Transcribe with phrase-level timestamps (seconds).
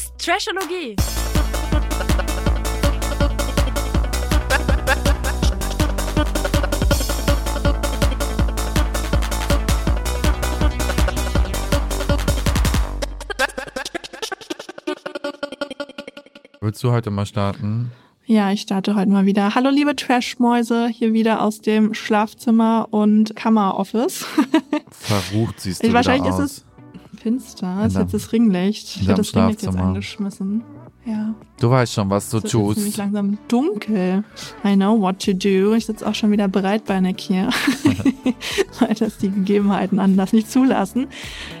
[0.00, 0.96] ist Trashologie.
[16.60, 17.90] Willst du heute mal starten?
[18.26, 19.54] Ja, ich starte heute mal wieder.
[19.54, 24.24] Hallo liebe Trashmäuse, hier wieder aus dem Schlafzimmer und Kammeroffice.
[24.90, 26.64] Verrucht siehst du Ich- wahrscheinlich wieder ist aus.
[27.20, 28.96] Finster, ist jetzt das Ringlicht.
[28.96, 30.64] in Ich habe deinem das Ringlicht jetzt angeschmissen.
[31.10, 32.96] Ja, Du weißt schon, was du es wird jetzt nämlich tust.
[32.96, 34.24] langsam dunkel.
[34.64, 35.74] I know what to do.
[35.74, 37.50] Ich sitze auch schon wieder breitbeinig hier,
[38.80, 41.08] weil das die Gegebenheiten anders nicht zulassen.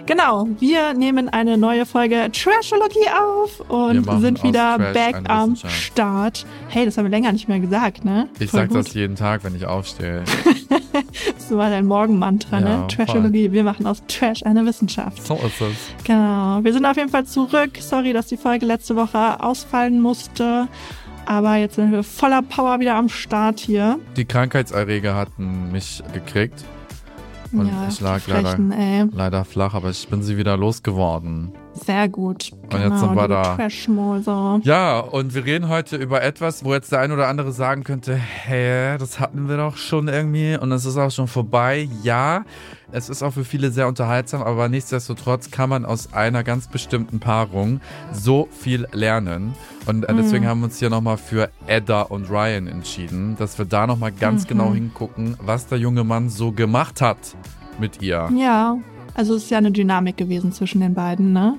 [0.06, 5.56] Genau, wir nehmen eine neue Folge Trashologie auf und sind wieder Trash back am.
[5.56, 6.46] Start.
[6.68, 8.28] Hey, das haben wir länger nicht mehr gesagt, ne?
[8.38, 8.78] Ich Voll sag gut.
[8.78, 10.22] das jeden Tag, wenn ich aufstehe.
[11.36, 12.86] Das war dein Morgenmantra, Ja, ne?
[12.86, 13.50] Trashologie.
[13.52, 15.24] Wir machen aus Trash eine Wissenschaft.
[15.26, 16.04] So ist es.
[16.04, 16.60] Genau.
[16.62, 17.70] Wir sind auf jeden Fall zurück.
[17.80, 20.68] Sorry, dass die Folge letzte Woche ausfallen musste.
[21.26, 23.98] Aber jetzt sind wir voller Power wieder am Start hier.
[24.16, 26.64] Die Krankheitserreger hatten mich gekriegt.
[27.52, 29.06] Und ja, ich lag Frechen, ey.
[29.12, 31.52] Leider flach, aber ich bin sie wieder losgeworden.
[31.84, 32.50] Sehr gut.
[32.72, 33.56] Und jetzt sind wir da.
[34.64, 38.14] Ja, und wir reden heute über etwas, wo jetzt der ein oder andere sagen könnte,
[38.14, 41.88] hä, das hatten wir doch schon irgendwie und es ist auch schon vorbei.
[42.02, 42.44] Ja,
[42.92, 47.20] es ist auch für viele sehr unterhaltsam, aber nichtsdestotrotz kann man aus einer ganz bestimmten
[47.20, 47.80] Paarung
[48.12, 49.54] so viel lernen.
[49.86, 53.64] Und äh, deswegen haben wir uns hier nochmal für Edda und Ryan entschieden, dass wir
[53.64, 57.36] da nochmal ganz genau hingucken, was der junge Mann so gemacht hat
[57.78, 58.28] mit ihr.
[58.36, 58.76] Ja,
[59.14, 61.54] also es ist ja eine Dynamik gewesen zwischen den beiden, ne?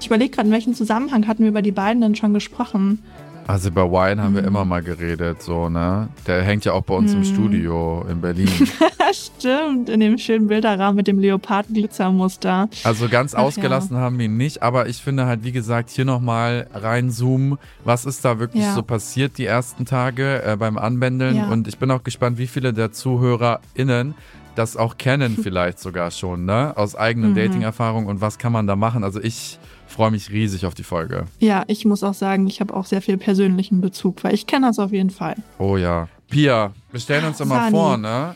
[0.00, 2.98] Ich überlege gerade, in welchem Zusammenhang hatten wir über die beiden denn schon gesprochen?
[3.46, 4.48] Also über Ryan haben wir Mhm.
[4.48, 6.08] immer mal geredet, so, ne?
[6.28, 8.48] Der hängt ja auch bei uns im Studio in Berlin.
[9.12, 12.68] Stimmt, in dem schönen Bilderrahmen mit dem Leoparden-Glitzermuster.
[12.84, 13.44] Also ganz Ach ja.
[13.44, 18.04] ausgelassen haben wir ihn nicht, aber ich finde halt, wie gesagt, hier nochmal reinzoomen, was
[18.04, 18.74] ist da wirklich Ja.
[18.74, 21.48] so passiert die ersten Tage äh, beim Anbändeln Ja.
[21.48, 24.14] und ich bin auch gespannt, wie viele der ZuhörerInnen
[24.54, 26.76] das auch kennen vielleicht sogar schon, ne?
[26.76, 27.36] Aus eigenen Mhm.
[27.36, 29.04] Dating-Erfahrungen und was kann man da machen.
[29.04, 31.26] Also ich freue mich riesig auf die Folge.
[31.38, 34.66] Ja, ich muss auch sagen, ich habe auch sehr viel persönlichen Bezug, weil ich kenne
[34.66, 35.36] das auf jeden Fall.
[35.58, 36.08] Oh ja.
[36.28, 38.34] Pia, wir stellen uns doch mal vor, ne?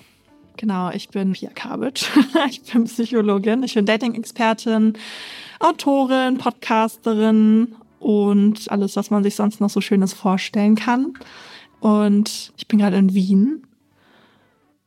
[0.58, 2.06] Genau, ich bin Pia Kabitsch.
[2.50, 4.94] ich bin Psychologin, ich bin Dating-Expertin,
[5.60, 11.12] Autorin, Podcasterin und alles, was man sich sonst noch so Schönes vorstellen kann.
[11.80, 13.62] Und ich bin gerade in Wien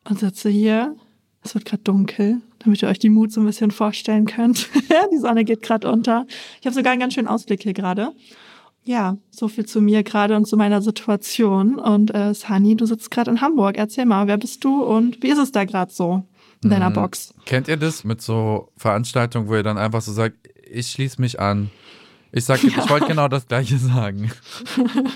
[0.08, 0.96] und sitze hier.
[1.42, 4.70] Es wird gerade dunkel, damit ihr euch die Mut so ein bisschen vorstellen könnt.
[5.14, 6.26] die Sonne geht gerade unter.
[6.60, 8.12] Ich habe sogar einen ganz schönen Ausblick hier gerade.
[8.84, 11.78] Ja, so viel zu mir gerade und zu meiner Situation.
[11.78, 13.78] Und äh, Sani, du sitzt gerade in Hamburg.
[13.78, 16.24] Erzähl mal, wer bist du und wie ist es da gerade so
[16.64, 17.34] in deiner Box?
[17.46, 20.36] Kennt ihr das mit so Veranstaltungen, wo ihr dann einfach so sagt,
[20.70, 21.70] ich schließe mich an?
[22.32, 24.32] Ich sag, ich wollte genau das gleiche sagen.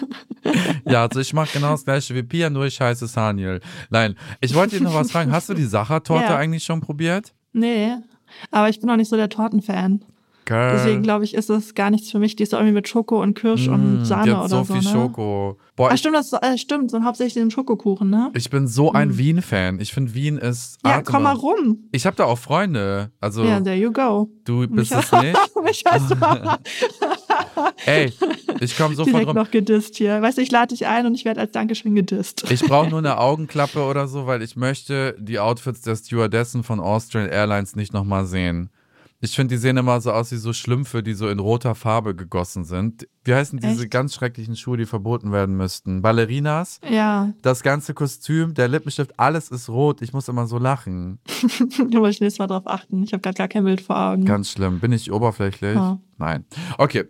[0.86, 3.62] ja, also ich mache genau das gleiche wie Pia, nur ich heiße Saniel.
[3.90, 5.32] Nein, ich wollte dir noch was fragen.
[5.32, 6.38] Hast du die Sachertorte Ja.
[6.38, 7.34] eigentlich schon probiert?
[7.54, 7.94] Nee,
[8.52, 10.04] aber ich bin auch nicht so der Tortenfan.
[10.46, 10.74] Geil.
[10.78, 12.36] Deswegen glaube ich, ist es gar nichts für mich.
[12.36, 14.74] Die ist doch irgendwie mit Schoko und Kirsch und Mm, Sahne oder so so.
[14.74, 14.90] viel ne?
[14.90, 15.58] Schoko.
[15.76, 16.92] Boah, Ah, ich, stimmt, das äh, stimmt.
[16.92, 18.30] So hauptsächlich den Schokokuchen, ne?
[18.36, 19.18] ich bin so ein Mm.
[19.18, 19.80] Wien-Fan.
[19.80, 21.80] Ich finde, Wien ist Ja, komm mal rum.
[21.92, 23.12] Ich habe da auch Freunde.
[23.22, 24.30] Also Ja, there you go.
[24.46, 25.38] du bist Mich- es nicht.
[25.64, 26.60] Mich hast du aber
[27.86, 28.12] Ey,
[28.60, 29.36] ich komme sofort direkt rum.
[29.36, 30.22] noch gedisst hier.
[30.22, 32.46] Weißt du, ich lade dich ein und ich werde als Dankeschön gedisst.
[32.52, 36.80] Ich brauche nur eine Augenklappe oder so, weil ich möchte die Outfits der Stewardessen von
[36.80, 38.70] Austrian Airlines nicht nochmal sehen.
[39.26, 42.14] Ich finde, die sehen immer so aus wie so Schlümpfe, die so in roter Farbe
[42.14, 43.08] gegossen sind.
[43.26, 43.92] Wie heißen diese Echt?
[43.92, 46.02] ganz schrecklichen Schuhe, die verboten werden müssten?
[46.02, 46.80] Ballerinas?
[46.90, 50.02] Ja, Das ganze Kostüm, der Lippenstift, alles ist rot.
[50.02, 51.20] Ich muss immer so lachen.
[51.90, 53.04] da muss ich nächstes Mal drauf achten.
[53.04, 54.26] Ich habe gerade gar kein Bild vor Augen.
[54.26, 54.80] Ganz schlimm.
[54.80, 55.76] Bin ich oberflächlich?
[55.76, 56.00] Ja.
[56.18, 56.46] Nein.
[56.78, 57.06] Okay.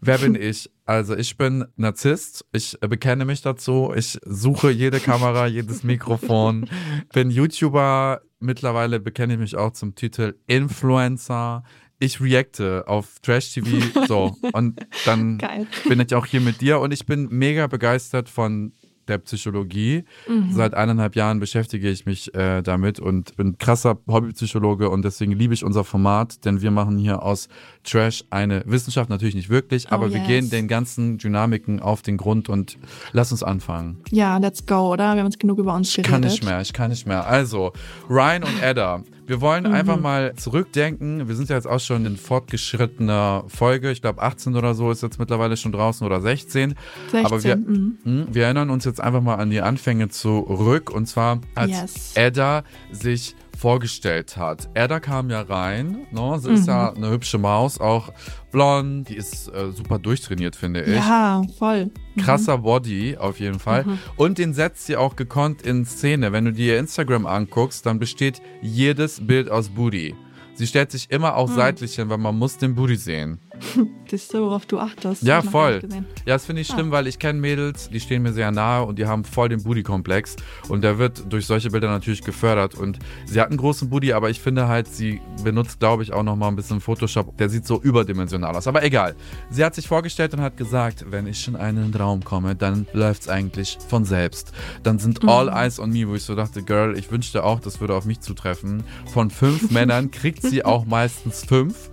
[0.00, 0.70] Wer bin ich?
[0.84, 2.44] Also ich bin Narzisst.
[2.52, 3.92] Ich bekenne mich dazu.
[3.94, 6.68] Ich suche jede Kamera, jedes Mikrofon.
[7.12, 8.20] Bin YouTuber.
[8.40, 11.62] Mittlerweile bekenne ich mich auch zum Titel Influencer.
[12.02, 14.06] Ich reacte auf Trash-TV.
[14.08, 14.36] So.
[14.52, 15.68] Und dann Geil.
[15.88, 16.80] bin ich auch hier mit dir.
[16.80, 18.72] Und ich bin mega begeistert von
[19.08, 20.04] der Psychologie.
[20.50, 25.54] Seit eineinhalb Jahren beschäftige ich mich äh, damit und bin krasser Hobbypsychologe und deswegen liebe
[25.54, 27.48] ich unser Format, denn wir machen hier aus
[27.84, 30.26] Trash eine Wissenschaft, natürlich nicht wirklich, aber wir yes.
[30.28, 32.78] gehen den ganzen Dynamiken auf den Grund und
[33.12, 33.98] lass uns anfangen.
[34.10, 35.14] Ja, let's go, oder?
[35.14, 36.12] Wir haben jetzt genug über uns Ich geredet.
[36.12, 37.26] kann nicht mehr, ich kann nicht mehr.
[37.26, 37.72] Also,
[38.08, 39.02] Ryan und Edda.
[39.26, 39.72] Wir wollen Mhm.
[39.74, 41.28] einfach mal zurückdenken.
[41.28, 43.90] Wir sind ja jetzt auch schon in fortgeschrittener Folge.
[43.90, 46.74] Ich glaube, 18 oder so ist jetzt mittlerweile schon draußen oder 16.
[47.10, 47.98] 16, Aber wir, mhm.
[48.04, 50.90] Hm, wir erinnern uns jetzt einfach mal an die Anfänge zurück.
[50.90, 52.12] Und zwar, als Yes.
[52.16, 54.68] Edda sich vorgestellt hat.
[54.74, 55.98] Edda kam ja rein.
[56.10, 56.38] Ne?
[56.40, 56.66] Sie ist Mhm.
[56.68, 58.12] ja eine hübsche Maus, auch
[58.50, 59.08] blond.
[59.08, 61.90] Die ist äh, super durchtrainiert, finde ich Ja, voll.
[62.18, 63.84] krasser Body auf jeden Fall.
[64.16, 66.32] Und den setzt sie auch gekonnt in Szene.
[66.32, 70.14] Wenn du dir ihr Instagram anguckst, dann besteht jedes Bild aus Booty.
[70.54, 73.38] Sie stellt sich immer auch seitlich hin, weil man muss den Booty sehen.
[74.08, 75.22] Siehst du, worauf du achtest?
[75.22, 75.80] Ja, voll.
[76.26, 78.98] Ja, das finde ich schlimm, weil ich kenne Mädels, die stehen mir sehr nahe und
[78.98, 80.36] die haben voll den Booty-Komplex.
[80.68, 82.74] Und der wird durch solche Bilder natürlich gefördert.
[82.74, 86.22] Und sie hat einen großen Booty, aber ich finde halt, sie benutzt, glaube ich, auch
[86.22, 87.36] nochmal ein bisschen Photoshop.
[87.38, 88.66] Der sieht so überdimensional aus.
[88.66, 89.14] Aber egal.
[89.50, 93.28] Sie hat sich vorgestellt und hat gesagt, wenn ich in einen Raum komme, dann läuft's
[93.28, 94.52] eigentlich von selbst.
[94.82, 97.80] Dann sind all eyes on me, wo ich so dachte, Girl, ich wünschte auch, das
[97.80, 98.84] würde auf mich zutreffen.
[99.12, 101.91] Von fünf Männern kriegt sie auch meistens fünf.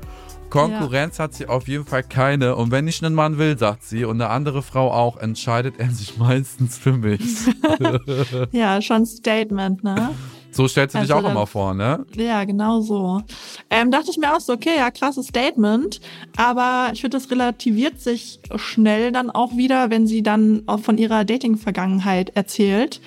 [0.49, 2.55] Konkurrenz hat sie auf jeden Fall keine.
[2.55, 5.89] Und wenn ich einen Mann will, sagt sie, und eine andere Frau auch, entscheidet er
[5.91, 7.21] sich meistens für mich.
[8.51, 10.09] Ja, schon Statement, ne?
[10.51, 12.05] So stellst du dich Also auch immer dann- vor, ne?
[12.15, 13.21] Ja, genau so.
[13.69, 16.01] Ähm, dachte ich mir auch so, okay, ja, krasses Statement.
[16.37, 20.97] Aber ich finde, das relativiert sich schnell dann auch wieder, wenn sie dann auch von
[20.97, 22.99] ihrer Dating-Vergangenheit erzählt.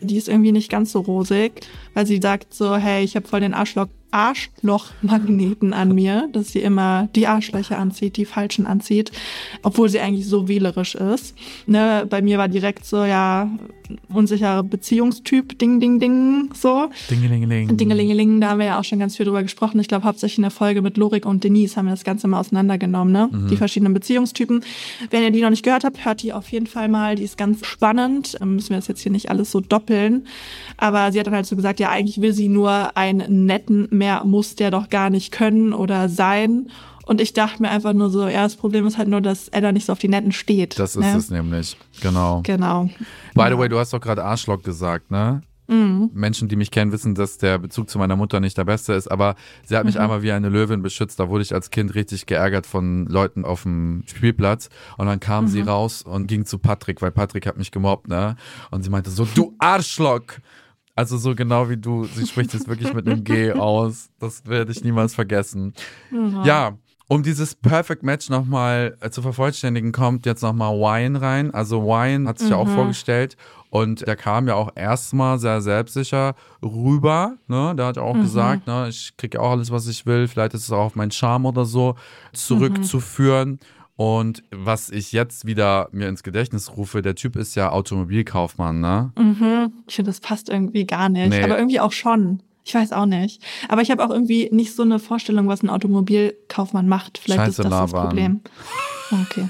[0.00, 1.62] Die ist irgendwie nicht ganz so rosig,
[1.94, 6.60] weil sie sagt so, hey, ich habe voll den Arschloch, Arschlochmagneten an mir, dass sie
[6.60, 9.10] immer die Arschlöcher anzieht, die falschen anzieht,
[9.62, 11.34] obwohl sie eigentlich so wählerisch ist.
[11.66, 13.50] Ne, bei mir war direkt so, ja,
[14.08, 16.90] unsicherer Beziehungstyp, ding, ding, ding, so.
[17.10, 17.76] Dingelingeling.
[17.76, 19.80] Dingelingeling, da haben wir ja auch schon ganz viel drüber gesprochen.
[19.80, 22.38] Ich glaube, hauptsächlich in der Folge mit Lorik und Denise haben wir das Ganze mal
[22.38, 23.28] auseinandergenommen, ne?
[23.50, 24.64] Die verschiedenen Beziehungstypen.
[25.10, 27.16] Wenn ihr die noch nicht gehört habt, hört die auf jeden Fall mal.
[27.16, 28.38] Die ist ganz spannend.
[28.40, 30.26] Müssen wir das jetzt hier nicht alles so doppeln.
[30.76, 34.24] Aber sie hat dann halt so gesagt, ja, eigentlich will sie nur einen netten, mehr
[34.24, 36.70] muss der doch gar nicht können oder sein.
[37.06, 39.72] Und ich dachte mir einfach nur so, ja, das Problem ist halt nur, dass Edda
[39.72, 40.78] nicht so auf die Netten steht.
[40.78, 41.16] Das ist ne?
[41.16, 41.76] es nämlich.
[42.00, 42.40] Genau.
[42.44, 42.88] Genau.
[43.34, 45.42] By the way, du hast doch gerade Arschloch gesagt, ne?
[45.66, 46.10] Mhm.
[46.12, 49.10] Menschen, die mich kennen, wissen, dass der Bezug zu meiner Mutter nicht der beste ist,
[49.10, 49.34] aber
[49.64, 49.78] sie Mhm.
[49.78, 51.18] hat mich einmal wie eine Löwin beschützt.
[51.18, 55.44] Da wurde ich als Kind richtig geärgert von Leuten auf dem Spielplatz und dann kam
[55.44, 55.48] Mhm.
[55.48, 58.36] sie raus und ging zu Patrick, weil Patrick hat mich gemobbt, ne?
[58.70, 60.22] Und sie meinte so, du Arschloch!
[60.94, 64.10] Also so genau wie du, sie spricht es wirklich mit einem G aus.
[64.20, 65.74] Das werde ich niemals vergessen.
[66.44, 71.52] Ja, um dieses Perfect Match nochmal äh, zu vervollständigen, kommt jetzt nochmal Wine rein.
[71.52, 73.36] Also Wine hat sich ja auch vorgestellt
[73.70, 77.34] und der kam ja auch erstmal sehr selbstsicher rüber.
[77.46, 77.74] Ne?
[77.76, 80.28] Der hat ja auch gesagt, ne, ich kriege auch alles, was ich will.
[80.28, 81.96] Vielleicht ist es auch auf meinen Charme oder so
[82.32, 83.58] zurückzuführen.
[83.96, 89.12] Und was ich jetzt wieder mir ins Gedächtnis rufe, der Typ ist ja Automobilkaufmann, ne?
[89.16, 89.72] Mhm.
[89.86, 91.30] Ich finde, das passt irgendwie gar nicht.
[91.30, 91.44] Nee.
[91.44, 92.42] Aber irgendwie auch schon.
[92.64, 93.42] Ich weiß auch nicht.
[93.68, 97.18] Aber ich habe auch irgendwie nicht so eine Vorstellung, was ein Automobilkaufmann macht.
[97.18, 98.08] Vielleicht Scheiße ist das das labern.
[98.08, 98.40] Problem.
[99.22, 99.46] Okay.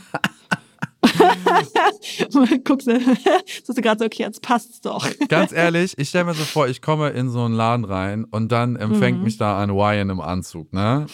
[2.65, 5.09] Guckst du, sagst du gerade so, okay, jetzt passt's doch.
[5.29, 8.51] Ganz ehrlich, ich stelle mir so vor, ich komme in so einen Laden rein und
[8.51, 11.07] dann empfängt mich da ein Ryan im Anzug, ne?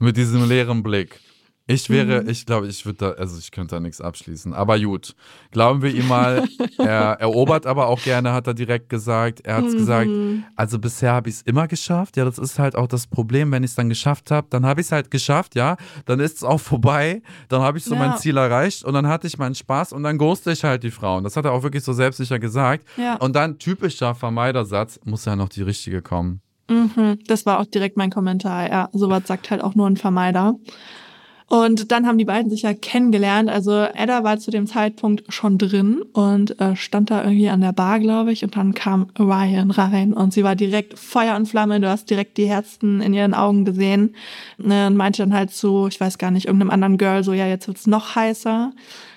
[0.00, 1.20] Mit diesem leeren Blick.
[1.68, 4.52] Ich wäre, ich glaube, ich würde da, also ich könnte da nichts abschließen.
[4.52, 5.14] Aber gut,
[5.52, 6.44] glauben wir ihm mal.
[6.78, 9.40] Er erobert aber auch gerne, hat er direkt gesagt.
[9.44, 10.10] Er hat gesagt,
[10.56, 12.16] also bisher habe ich es immer geschafft.
[12.16, 14.80] Ja, das ist halt auch das Problem, wenn ich es dann geschafft habe, dann habe
[14.80, 15.76] ich es halt geschafft, ja.
[16.06, 17.22] Dann ist es auch vorbei.
[17.48, 18.00] Dann habe ich so Ja.
[18.08, 20.90] mein Ziel erreicht und dann hatte ich meinen Spaß und dann ghoste ich halt die
[20.90, 21.22] Frauen.
[21.22, 22.84] Das hat er auch wirklich so selbstsicher gesagt.
[22.96, 23.16] Ja.
[23.16, 26.40] Und dann typischer Vermeidersatz, muss ja noch die richtige kommen.
[26.68, 28.68] Mhm, das war auch direkt mein Kommentar.
[28.68, 30.54] Ja, sowas sagt halt auch nur ein Vermeider.
[31.52, 33.50] Und dann haben die beiden sich ja kennengelernt.
[33.50, 37.72] Also Edda war zu dem Zeitpunkt schon drin und äh, stand da irgendwie an der
[37.72, 38.42] Bar, glaube ich.
[38.42, 41.78] Und dann kam Ryan rein und sie war direkt Feuer und Flamme.
[41.78, 44.14] Du hast direkt die Herzen in ihren Augen gesehen.
[44.56, 47.46] Ne, Und meinte dann halt zu, ich weiß gar nicht, irgendeinem anderen Girl so, ja,
[47.46, 48.72] jetzt wird's noch heißer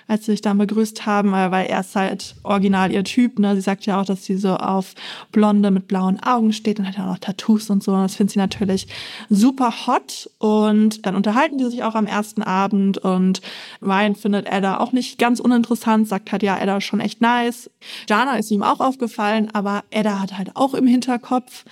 [0.08, 3.38] als sie sich dann begrüßt haben, äh, weil er ist halt original ihr Typ.
[3.38, 3.54] Ne?
[3.56, 4.94] Sie sagt ja auch, dass sie so auf
[5.32, 7.92] Blonde mit blauen Augen steht und hat ja auch noch Tattoos und so.
[7.92, 8.86] Das findet sie natürlich
[9.28, 10.30] super hot.
[10.38, 13.40] Und dann unterhalten die sich auch am ersten Abend und
[13.82, 17.70] Ryan findet Edda auch nicht ganz uninteressant, sagt halt, ja, Edda ist schon echt nice.
[18.08, 21.64] Jana ist ihm auch aufgefallen, aber Edda hat halt auch im Hinterkopf.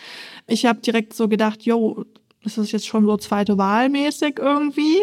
[0.46, 2.04] Ich habe direkt so gedacht, yo,
[2.44, 4.98] ist das jetzt schon so zweite Wahl mäßig irgendwie?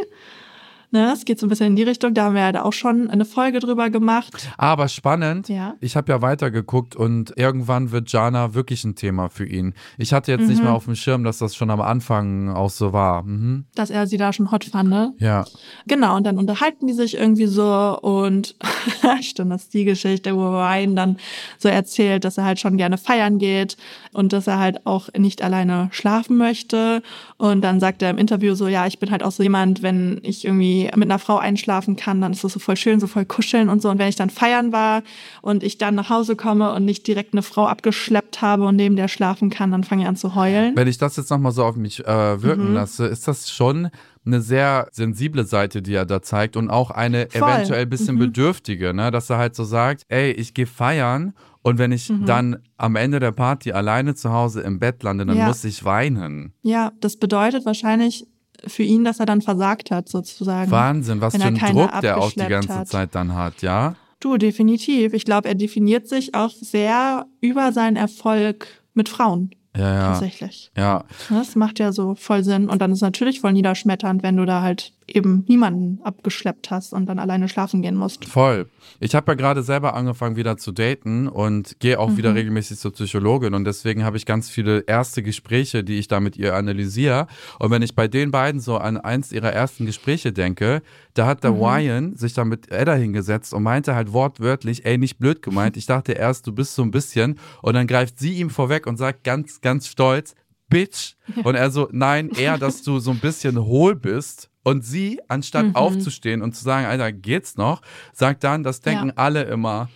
[0.94, 2.14] Ne, es geht so ein bisschen in die Richtung.
[2.14, 4.50] Da haben wir ja auch schon eine Folge drüber gemacht.
[4.58, 5.48] Aber spannend.
[5.48, 5.76] Ja.
[5.80, 9.74] Ich habe ja weitergeguckt und irgendwann wird Jana wirklich ein Thema für ihn.
[9.98, 10.48] Ich hatte jetzt Mhm.
[10.48, 13.24] nicht mehr auf dem Schirm, dass das schon am Anfang auch so war.
[13.24, 13.64] Mhm.
[13.74, 14.90] Dass er sie da schon hot fand.
[14.90, 15.14] Ne?
[15.18, 15.46] Ja.
[15.88, 18.56] Genau, und dann unterhalten die sich irgendwie so und
[19.22, 21.18] stimmt, das ist die Geschichte, wo Ryan dann
[21.58, 23.78] so erzählt, dass er halt schon gerne feiern geht
[24.12, 27.02] und dass er halt auch nicht alleine schlafen möchte.
[27.38, 30.20] Und dann sagt er im Interview so, ja, ich bin halt auch so jemand, wenn
[30.24, 33.26] ich irgendwie mit einer Frau einschlafen kann, dann ist das so voll schön, so voll
[33.26, 33.90] kuscheln und so.
[33.90, 35.04] Und wenn ich dann feiern war
[35.42, 38.96] und ich dann nach Hause komme und nicht direkt eine Frau abgeschleppt habe und neben
[38.96, 40.76] der schlafen kann, dann fange ich an zu heulen.
[40.76, 42.74] Wenn ich das jetzt nochmal so auf mich äh, wirken Mhm.
[42.76, 43.90] lasse, ist das schon
[44.26, 47.42] eine sehr sensible Seite, die er da zeigt und auch eine Voll.
[47.50, 48.20] eventuell bisschen Mhm.
[48.20, 49.10] bedürftige, ne?
[49.12, 51.34] dass er halt so sagt, ey, ich gehe feiern
[51.64, 52.26] und wenn ich Mhm.
[52.28, 55.48] dann am Ende der Party alleine zu Hause im Bett lande, dann Ja.
[55.48, 56.54] muss ich weinen.
[56.62, 58.28] Ja, das bedeutet wahrscheinlich
[58.68, 60.72] für ihn, dass er dann versagt hat, sozusagen.
[60.72, 62.88] Wahnsinn, was für ein Druck der auch die ganze hat.
[62.88, 63.96] Zeit dann hat, ja?
[64.20, 65.14] Du, definitiv.
[65.14, 69.52] Ich glaube, er definiert sich auch sehr über seinen Erfolg mit Frauen.
[69.76, 70.12] Ja, ja.
[70.12, 70.72] Tatsächlich.
[70.76, 72.70] Ja, Das macht ja so voll Sinn.
[72.70, 76.94] Und dann ist es natürlich voll niederschmetternd, wenn du da halt eben niemanden abgeschleppt hast
[76.94, 78.26] und dann alleine schlafen gehen musst.
[78.26, 78.68] Voll.
[79.00, 82.18] Ich habe ja gerade selber angefangen wieder zu daten und gehe auch Mhm.
[82.18, 86.20] wieder regelmäßig zur Psychologin und deswegen habe ich ganz viele erste Gespräche, die ich da
[86.20, 87.28] mit ihr analysiere.
[87.60, 90.82] Und wenn ich bei den beiden so an eins ihrer ersten Gespräche denke,
[91.14, 91.42] da hat Mhm.
[91.42, 95.78] der Ryan sich dann mit Edda hingesetzt und meinte halt wortwörtlich, ey, nicht blöd gemeint.
[95.78, 98.98] Ich dachte erst, du bist so ein bisschen und dann greift sie ihm vorweg und
[98.98, 100.36] sagt ganz, ganz stolz,
[100.70, 101.16] Bitch.
[101.44, 104.50] Und er so, nein, eher, dass du so ein bisschen hohl bist.
[104.64, 105.76] Und sie, anstatt Mhm.
[105.76, 107.82] aufzustehen und zu sagen, Alter, geht's noch,
[108.14, 109.14] sagt dann, das denken Ja.
[109.16, 109.90] alle immer.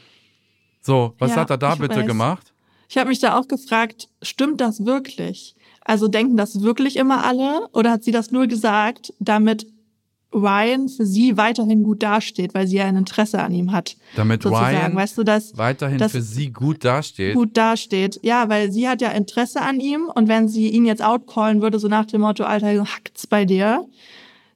[0.81, 2.05] So, was Ja, hat er da bitte weiß.
[2.07, 2.53] gemacht?
[2.89, 5.55] Ich habe mich da auch gefragt, stimmt das wirklich?
[5.81, 7.67] Also denken das wirklich immer alle?
[7.73, 9.67] Oder hat sie das nur gesagt, damit
[10.33, 13.95] Ryan für sie weiterhin gut dasteht, weil sie ja ein Interesse an ihm hat?
[14.15, 14.75] Damit sozusagen.
[14.77, 17.35] Ryan weißt du, dass weiterhin das- für sie gut dasteht.
[17.35, 18.19] gut dasteht.
[18.23, 21.79] Ja, weil sie hat ja Interesse an ihm und wenn sie ihn jetzt outcallen würde,
[21.79, 23.85] so nach dem Motto, Alter, hackt's bei dir,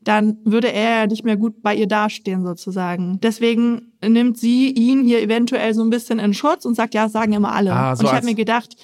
[0.01, 3.19] dann würde er ja nicht mehr gut bei ihr dastehen sozusagen.
[3.21, 7.11] Deswegen nimmt sie ihn hier eventuell so ein bisschen in Schutz und sagt, ja, das
[7.11, 7.73] sagen immer alle.
[7.73, 8.75] Ah, so und ich habe mir gedacht,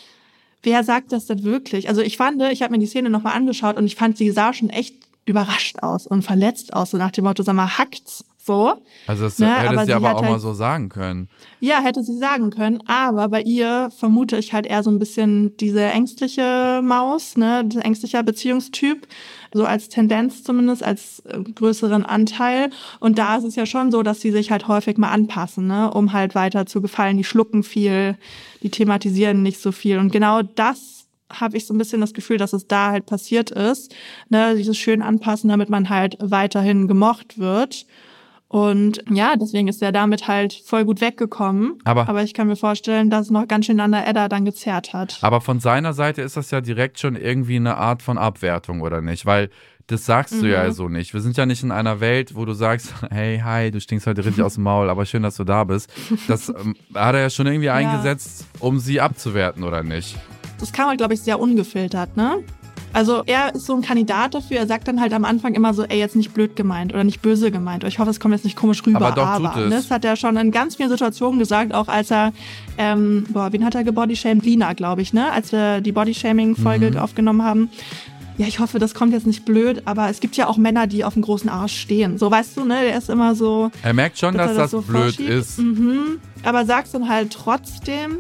[0.63, 1.88] wer sagt das denn wirklich?
[1.89, 4.51] Also ich fand, ich habe mir die Szene nochmal angeschaut und ich fand, sie sah
[4.53, 4.95] schon echt
[5.25, 8.74] überrascht aus und verletzt aus, so nach dem Motto, sag mal, hackt's so.
[9.07, 11.29] Also das Ne, hätte aber sie aber auch mal halt- so sagen können.
[11.62, 15.57] Ja, hätte sie sagen können, aber bei ihr vermute ich halt eher so ein bisschen
[15.57, 19.07] diese ängstliche Maus, ne, ängstlicher Beziehungstyp,
[19.56, 22.70] so als Tendenz zumindest, als äh, größeren Anteil.
[23.00, 25.90] Und da ist es ja schon so, dass sie sich halt häufig mal anpassen, ne,
[25.92, 27.18] um halt weiter zu gefallen.
[27.18, 28.18] Die schlucken viel,
[28.62, 29.98] die thematisieren nicht so viel.
[29.98, 33.50] Und genau das habe ich so ein bisschen das Gefühl, dass es da halt passiert
[33.50, 33.96] ist,
[34.30, 37.86] ne, dieses schön anpassen, damit man halt weiterhin gemocht wird.
[38.48, 41.80] Und ja, deswegen ist er damit halt voll gut weggekommen.
[41.84, 44.46] Aber- Aber ich kann mir vorstellen, dass es noch ganz schön an der Edda dann
[44.46, 45.18] gezerrt hat.
[45.22, 49.02] Aber von seiner Seite ist das ja direkt schon irgendwie eine Art von Abwertung, oder
[49.02, 49.25] nicht?
[49.25, 49.50] Weil
[49.88, 50.72] das sagst du ja Mhm.
[50.72, 51.14] so nicht.
[51.14, 54.24] Wir sind ja nicht in einer Welt, wo du sagst, hey, hi, du stinkst heute
[54.25, 55.92] richtig aus dem Maul, aber schön, dass du da bist.
[56.28, 60.16] Das ähm, hat er ja schon irgendwie eingesetzt, um sie abzuwerten, oder nicht?
[60.60, 62.38] Das kam halt, glaube ich, sehr ungefiltert, ne?
[62.96, 64.58] Also er ist so ein Kandidat dafür.
[64.58, 67.22] Er sagt dann halt am Anfang immer so, ey, jetzt nicht blöd gemeint oder nicht
[67.22, 67.84] böse gemeint.
[67.84, 69.02] Ich hoffe, es kommt jetzt nicht komisch rüber.
[69.06, 69.70] Aber doch, tut es.
[69.70, 72.32] ne, das hat er schon in ganz vielen Situationen gesagt, auch als er,
[72.78, 74.46] ähm, boah, wen hat er gebodyshamed?
[74.46, 75.30] Lina, glaube ich, ne?
[75.32, 76.98] Als wir die Bodyshaming-Folge Mhm.
[76.98, 77.70] aufgenommen haben.
[78.38, 81.04] Ja, ich hoffe, das kommt jetzt nicht blöd, aber es gibt ja auch Männer, die
[81.06, 82.18] auf dem großen Arsch stehen.
[82.18, 82.82] So, weißt du, ne?
[82.82, 85.30] Der ist immer so, Er merkt schon, dass er das, so blöd vorschiebt.
[85.30, 85.60] ist.
[85.60, 86.20] Mhm.
[86.44, 88.20] Aber sagst dann halt trotzdem,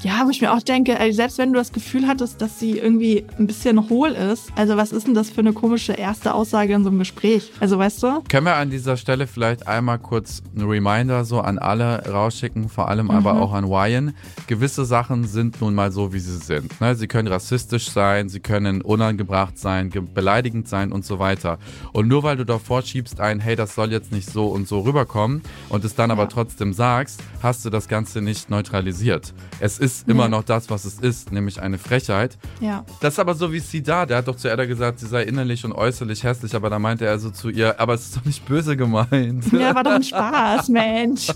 [0.00, 2.78] ja, wo ich mir auch denke, ey, selbst wenn du das Gefühl hattest, dass sie
[2.78, 6.72] irgendwie ein bisschen hohl ist, also was ist denn das für eine komische erste Aussage
[6.74, 7.50] in so einem Gespräch?
[7.58, 8.22] Also weißt du?
[8.28, 12.88] Können wir an dieser Stelle vielleicht einmal kurz einen Reminder so an alle rausschicken, vor
[12.88, 14.14] allem aber auch an Ryan.
[14.46, 16.80] Gewisse Sachen sind nun mal so, wie sie sind.
[16.80, 16.94] Ne?
[16.94, 21.58] Sie können rassistisch sein, sie können unangebracht sein, ge- beleidigend sein und so weiter.
[21.92, 24.80] Und nur weil du davor schiebst ein, hey, das soll jetzt nicht so und so
[24.80, 29.34] rüberkommen und es dann aber trotzdem sagst, hast du das Ganze nicht neutralisiert.
[29.58, 30.30] Es ist immer Nee.
[30.36, 32.36] noch das, was es ist, nämlich eine Frechheit.
[32.60, 32.84] Ja.
[33.00, 34.06] Das ist aber so wie sie da.
[34.06, 37.04] Der hat doch zu Edda gesagt, sie sei innerlich und äußerlich hässlich, aber da meinte
[37.06, 39.52] er so zu ihr, aber es ist doch nicht böse gemeint.
[39.52, 41.28] Ja, war doch ein Spaß, Mensch.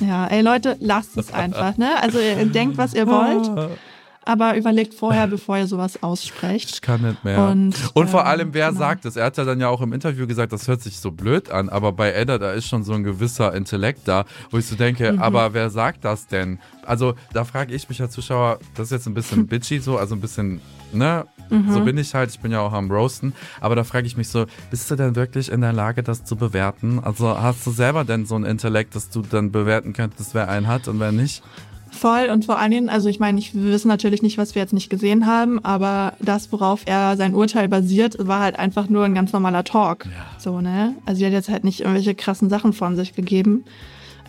[0.00, 1.90] Ja, ey Leute, lasst es einfach, ne?
[2.02, 3.50] Also ihr denkt, was ihr wollt.
[4.26, 6.70] aber überlegt vorher, bevor ihr sowas aussprecht.
[6.70, 7.46] Ich kann nicht mehr.
[7.46, 8.78] Und, und vor ähm, allem, wer genau.
[8.78, 9.14] sagt es?
[9.16, 11.68] Er hat ja dann ja auch im Interview gesagt, das hört sich so blöd an,
[11.68, 15.12] aber bei Edda, da ist schon so ein gewisser Intellekt da, wo ich so denke,
[15.12, 15.22] mhm.
[15.22, 16.58] aber wer sagt das denn?
[16.84, 20.16] Also da frage ich mich als Zuschauer, das ist jetzt ein bisschen bitchy so, also
[20.16, 20.60] ein bisschen,
[20.92, 21.26] ne?
[21.48, 21.72] Mhm.
[21.72, 24.28] So bin ich halt, ich bin ja auch am Roasten, aber da frage ich mich
[24.28, 26.98] so, bist du denn wirklich in der Lage, das zu bewerten?
[26.98, 30.66] Also hast du selber denn so ein Intellekt, dass du dann bewerten könntest, wer einen
[30.66, 31.44] hat und wer nicht?
[31.90, 34.62] Voll und vor allen Dingen, also ich meine, ich, wir wissen natürlich nicht, was wir
[34.62, 39.04] jetzt nicht gesehen haben, aber das, worauf er sein Urteil basiert, war halt einfach nur
[39.04, 40.06] ein ganz normaler Talk.
[40.06, 40.10] Ja.
[40.38, 40.94] So, ne?
[41.06, 43.64] Also er hat jetzt halt nicht irgendwelche krassen Sachen von sich gegeben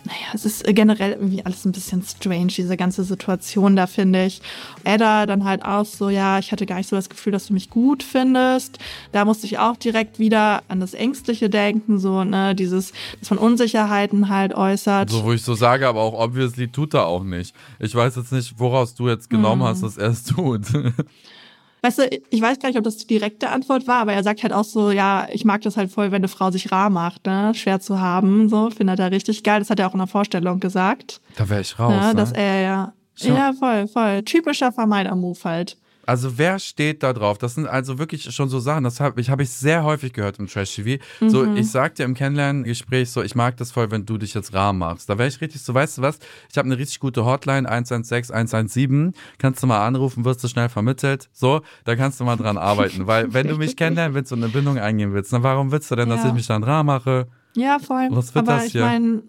[0.08, 4.40] naja, es ist generell irgendwie alles ein bisschen strange, diese ganze Situation da, finde ich.
[4.84, 7.52] Edda dann halt auch so, ja, ich hatte gar nicht so das Gefühl, dass du
[7.52, 8.78] mich gut findest.
[9.12, 13.38] Da musste ich auch direkt wieder an das Ängstliche denken, so, ne, dieses, dass man
[13.38, 15.10] Unsicherheiten halt äußert.
[15.10, 17.54] So, wo ich so sage, aber auch obviously tut er auch nicht.
[17.78, 19.66] Ich weiß jetzt nicht, woraus du jetzt genommen mhm.
[19.66, 20.62] hast, dass er es tut.
[21.82, 24.42] Weißt du, ich weiß gar nicht, ob das die direkte Antwort war, aber er sagt
[24.42, 27.26] halt auch so, ja, ich mag das halt voll, wenn eine Frau sich rar macht,
[27.26, 27.52] ne?
[27.54, 29.60] Schwer zu haben, so, findet er richtig geil.
[29.60, 31.20] Das hat er auch in der Vorstellung gesagt.
[31.36, 31.92] Da wäre ich raus.
[31.92, 32.14] Ja, ne?
[32.14, 32.92] Dass er ja.
[33.14, 33.28] Schau.
[33.28, 34.22] Ja, voll, voll.
[34.22, 35.76] Typischer Vermeider-Move halt.
[36.08, 37.36] Also wer steht da drauf?
[37.36, 40.38] Das sind also wirklich schon so Sachen, das habe ich, hab ich sehr häufig gehört
[40.38, 41.04] im Trash-TV.
[41.20, 41.28] Mhm.
[41.28, 44.54] So, ich sag dir im Kennenlerngespräch so, ich mag das voll, wenn du dich jetzt
[44.54, 45.10] rar machst.
[45.10, 46.18] Da wäre ich richtig so, weißt du was?
[46.50, 49.12] Ich habe eine richtig gute Hotline, 116, 117.
[49.36, 51.28] Kannst du mal anrufen, wirst du schnell vermittelt.
[51.34, 53.06] So, da kannst du mal dran arbeiten.
[53.06, 55.96] Weil wenn du mich kennenlernen willst und eine Bindung eingehen willst, dann warum willst du
[55.96, 56.28] denn, dass ja.
[56.28, 57.28] ich mich dann rar mache?
[57.54, 58.08] Ja, voll.
[58.12, 58.80] Was wird Aber das hier?
[58.80, 59.24] Ich mein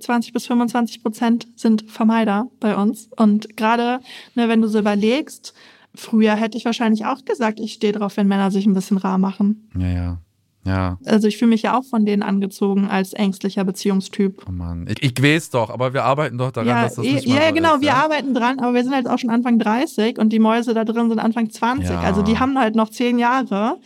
[0.00, 3.08] 20 bis 25 Prozent sind Vermeider bei uns.
[3.16, 4.00] Und gerade,
[4.34, 5.54] ne, wenn du so überlegst,
[5.94, 9.18] Früher hätte ich wahrscheinlich auch gesagt, ich stehe drauf, wenn Männer sich ein bisschen rar
[9.18, 9.70] machen.
[9.78, 10.18] Ja, ja.
[10.66, 10.98] Ja.
[11.04, 14.44] Also ich fühle mich ja auch von denen angezogen als ängstlicher Beziehungstyp.
[14.48, 17.12] Oh Mann, ich, ich weiß doch, aber wir arbeiten doch daran, ja, dass das eh,
[17.12, 19.58] nicht Ja, ja genau, ist, wir arbeiten dran, aber wir sind halt auch schon Anfang
[19.58, 21.90] 30 und die Mäuse da drin sind Anfang 20.
[21.90, 22.00] Ja.
[22.00, 23.78] Also die haben halt noch zehn Jahre.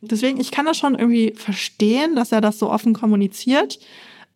[0.00, 3.78] Deswegen, ich kann das schon irgendwie verstehen, dass er das so offen kommuniziert.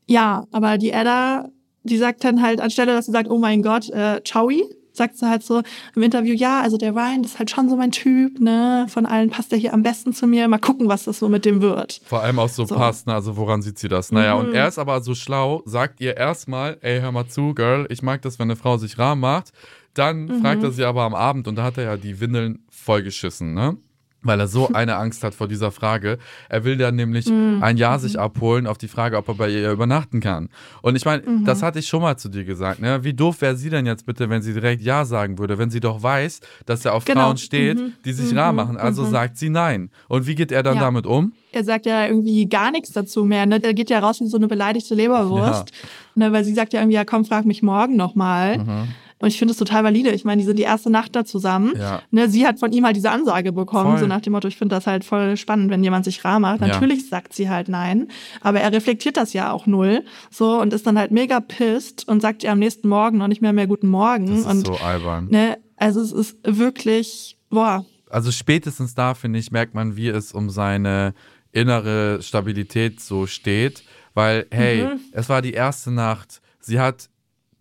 [0.07, 1.51] Ja, aber die Edda,
[1.85, 5.29] die sagt dann halt, anstelle, dass sie sagt, oh mein Gott, äh, Chowi, sagt sie
[5.29, 5.63] halt so
[5.95, 8.87] im Interview, ja, also der Ryan ist halt schon so mein Typ, ne?
[8.89, 10.49] Von allen passt er hier am besten zu mir.
[10.49, 12.01] Mal gucken, was das so mit dem wird.
[12.05, 12.75] Vor allem auch so, so.
[12.75, 13.15] passt, ne?
[13.15, 14.13] Also woran sieht sie das?
[14.13, 14.49] Naja, mhm.
[14.49, 18.03] und er ist aber so schlau, sagt ihr erstmal, ey, hör mal zu, Girl, ich
[18.03, 19.53] mag das, wenn eine Frau sich rar macht.
[19.95, 20.41] Dann mhm.
[20.41, 23.77] fragt er sie aber am Abend und da hat er ja die Windeln vollgeschissen, ne?
[24.23, 26.19] Weil er so eine Angst hat vor dieser Frage.
[26.49, 27.59] Er will dann nämlich mhm.
[27.61, 30.49] ein Jahr sich abholen auf die Frage, ob er bei ihr übernachten kann.
[30.81, 31.45] Und ich meine, mhm.
[31.45, 32.81] das hatte ich schon mal zu dir gesagt.
[32.81, 33.05] Ne?
[33.05, 35.81] Wie doof wäre sie denn jetzt bitte, wenn sie direkt Ja sagen würde, wenn sie
[35.81, 37.23] doch weiß, dass er auf genau.
[37.23, 37.93] Frauen steht, mhm.
[38.05, 38.57] die sich rar mhm.
[38.57, 38.77] machen.
[38.77, 39.11] Also mhm.
[39.11, 39.91] sagt sie Nein.
[40.09, 40.83] Und wie geht er dann ja.
[40.83, 41.33] damit um?
[41.53, 43.45] Er sagt ja irgendwie gar nichts dazu mehr.
[43.45, 43.63] Ne?
[43.63, 45.71] Er geht ja raus wie so eine beleidigte Leberwurst.
[45.71, 45.89] Ja.
[46.15, 46.33] Ne?
[46.33, 48.59] Weil sie sagt ja irgendwie, ja komm, frag mich morgen nochmal.
[48.59, 48.89] Mhm.
[49.23, 50.11] Und ich finde es total valide.
[50.11, 51.75] Ich meine, die sind die erste Nacht da zusammen.
[51.79, 52.03] Ja.
[52.11, 54.01] Ne, sie hat von ihm halt diese Ansage bekommen, voll.
[54.01, 56.61] so nach dem Motto, ich finde das halt voll spannend, wenn jemand sich rar macht.
[56.61, 57.09] Natürlich ja.
[57.09, 58.09] sagt sie halt nein,
[58.41, 60.05] aber er reflektiert das ja auch null.
[60.31, 63.43] So und ist dann halt mega pisst und sagt ihr am nächsten Morgen noch nicht
[63.43, 64.27] mehr mehr guten Morgen.
[64.27, 65.29] Das ist und, so albern.
[65.31, 67.87] Ne, also es ist wirklich, boah.
[68.11, 71.15] Also spätestens da, finde ich, merkt man, wie es um seine
[71.53, 73.85] innere Stabilität so steht.
[74.15, 75.01] Weil, hey, mhm.
[75.13, 76.43] es war die erste Nacht.
[76.59, 77.09] Sie hat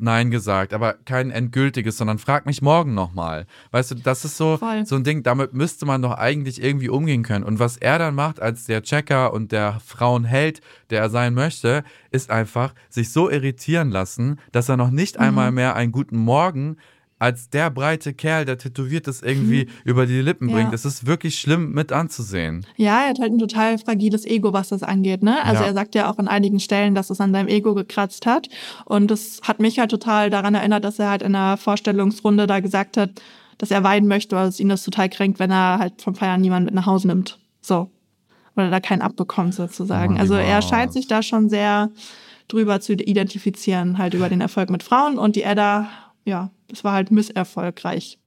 [0.01, 3.45] Nein gesagt, aber kein endgültiges, sondern frag mich morgen nochmal.
[3.71, 7.23] Weißt du, das ist so, so ein Ding, damit müsste man doch eigentlich irgendwie umgehen
[7.23, 7.43] können.
[7.43, 11.83] Und was er dann macht als der Checker und der Frauenheld, der er sein möchte,
[12.09, 15.25] ist einfach sich so irritieren lassen, dass er noch nicht mhm.
[15.25, 16.77] einmal mehr einen guten Morgen
[17.21, 19.69] als der breite Kerl, der tätowiert das irgendwie hm.
[19.85, 20.55] über die Lippen ja.
[20.55, 20.73] bringt.
[20.73, 22.65] Das ist wirklich schlimm mit anzusehen.
[22.77, 25.21] Ja, er hat halt ein total fragiles Ego, was das angeht.
[25.21, 25.37] Ne?
[25.45, 25.67] Also ja.
[25.67, 28.49] er sagt ja auch an einigen Stellen, dass es an seinem Ego gekratzt hat.
[28.85, 32.59] Und das hat mich halt total daran erinnert, dass er halt in einer Vorstellungsrunde da
[32.59, 33.11] gesagt hat,
[33.59, 36.41] dass er weinen möchte, weil es ihn das total kränkt, wenn er halt vom Feiern
[36.41, 37.37] niemanden mit nach Hause nimmt.
[37.61, 37.91] So.
[38.55, 40.15] Oder da keinen abbekommt sozusagen.
[40.15, 41.91] Oh, also er scheint sich da schon sehr
[42.47, 45.19] drüber zu identifizieren, halt über den Erfolg mit Frauen.
[45.19, 45.87] Und die Edda,
[46.25, 48.19] ja, das war halt misserfolgreich.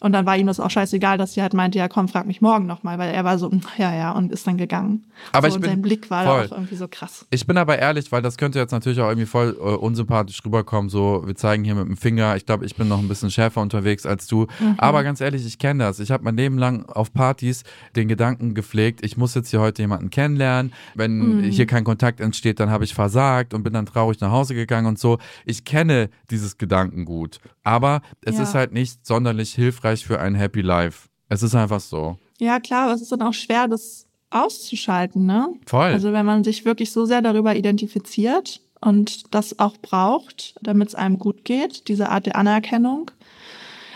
[0.00, 2.40] Und dann war ihm das auch scheißegal, dass sie halt meinte, ja komm, frag mich
[2.40, 5.04] morgen nochmal, weil er war so, ja, ja, und ist dann gegangen.
[5.32, 6.46] Aber so, ich bin, sein Blick war voll.
[6.46, 7.26] auch irgendwie so krass.
[7.30, 10.88] Ich bin aber ehrlich, weil das könnte jetzt natürlich auch irgendwie voll äh, unsympathisch rüberkommen,
[10.88, 13.60] so, wir zeigen hier mit dem Finger, ich glaube, ich bin noch ein bisschen schärfer
[13.60, 14.46] unterwegs als du.
[14.58, 14.76] Mhm.
[14.78, 16.00] Aber ganz ehrlich, ich kenne das.
[16.00, 17.62] Ich habe mein Leben lang auf Partys
[17.94, 20.72] den Gedanken gepflegt, ich muss jetzt hier heute jemanden kennenlernen.
[20.94, 21.42] Wenn mhm.
[21.44, 24.86] hier kein Kontakt entsteht, dann habe ich versagt und bin dann traurig nach Hause gegangen
[24.86, 25.18] und so.
[25.44, 27.38] Ich kenne dieses Gedankengut.
[27.62, 28.44] Aber es ja.
[28.44, 31.08] ist halt nicht sonderlich hilfreich für ein Happy Life.
[31.28, 32.18] Es ist einfach so.
[32.38, 35.48] Ja, klar, aber es ist dann auch schwer, das auszuschalten, ne?
[35.66, 35.92] Voll.
[35.92, 40.94] Also wenn man sich wirklich so sehr darüber identifiziert und das auch braucht, damit es
[40.94, 43.10] einem gut geht, diese Art der Anerkennung.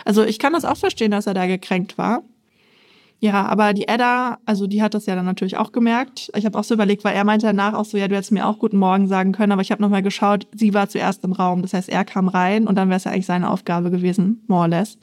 [0.03, 2.23] Also ich kann das auch verstehen, dass er da gekränkt war.
[3.19, 6.29] Ja, aber die Edda, also die hat das ja dann natürlich auch gemerkt.
[6.35, 8.45] Ich habe auch so überlegt, weil er meinte danach auch so, ja, du hättest mir
[8.45, 11.61] auch guten Morgen sagen können, aber ich habe nochmal geschaut, sie war zuerst im Raum.
[11.61, 14.63] Das heißt, er kam rein und dann wäre es ja eigentlich seine Aufgabe gewesen, more
[14.63, 14.97] or less,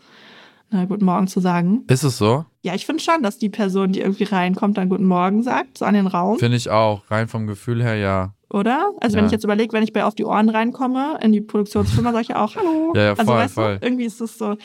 [0.72, 1.84] na, guten Morgen zu sagen.
[1.88, 2.44] Ist es so?
[2.62, 5.84] Ja, ich finde schon, dass die Person, die irgendwie reinkommt, dann guten Morgen sagt, so
[5.84, 6.38] an den Raum.
[6.38, 7.02] Finde ich auch.
[7.10, 8.32] Rein vom Gefühl her, ja.
[8.50, 8.90] Oder?
[9.00, 9.26] Also wenn Ja.
[9.26, 12.28] ich jetzt überlege, wenn ich bei Auf die Ohren reinkomme, in die Produktionsfirma, sage ich
[12.28, 12.92] ja auch Hallo.
[12.94, 13.78] Ja, ja, also voll, weißt voll.
[13.78, 14.56] du, irgendwie ist es so.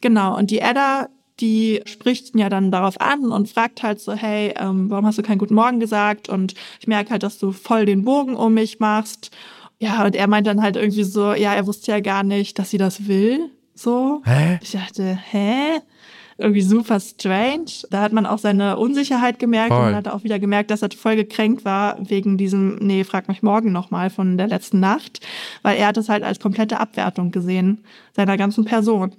[0.00, 0.36] Genau.
[0.36, 1.08] Und die Edda,
[1.40, 5.18] die spricht ihn ja dann darauf an und fragt halt so, hey, ähm, warum hast
[5.18, 6.28] du keinen guten Morgen gesagt?
[6.28, 9.30] Und ich merke halt, dass du voll den Bogen um mich machst.
[9.80, 12.70] Ja, und er meint dann halt irgendwie so, ja, er wusste ja gar nicht, dass
[12.70, 13.50] sie das will.
[13.78, 14.22] So.
[14.24, 14.58] Hä?
[14.60, 15.80] Ich dachte, hä?
[16.36, 17.86] Irgendwie super strange.
[17.90, 19.88] Da hat man auch seine Unsicherheit gemerkt Voll.
[19.88, 23.42] und hat auch wieder gemerkt, dass er voll gekränkt war wegen diesem, nee, frag mich
[23.42, 25.20] morgen nochmal von der letzten Nacht,
[25.62, 29.14] weil er hat es halt als komplette Abwertung gesehen, seiner ganzen Person.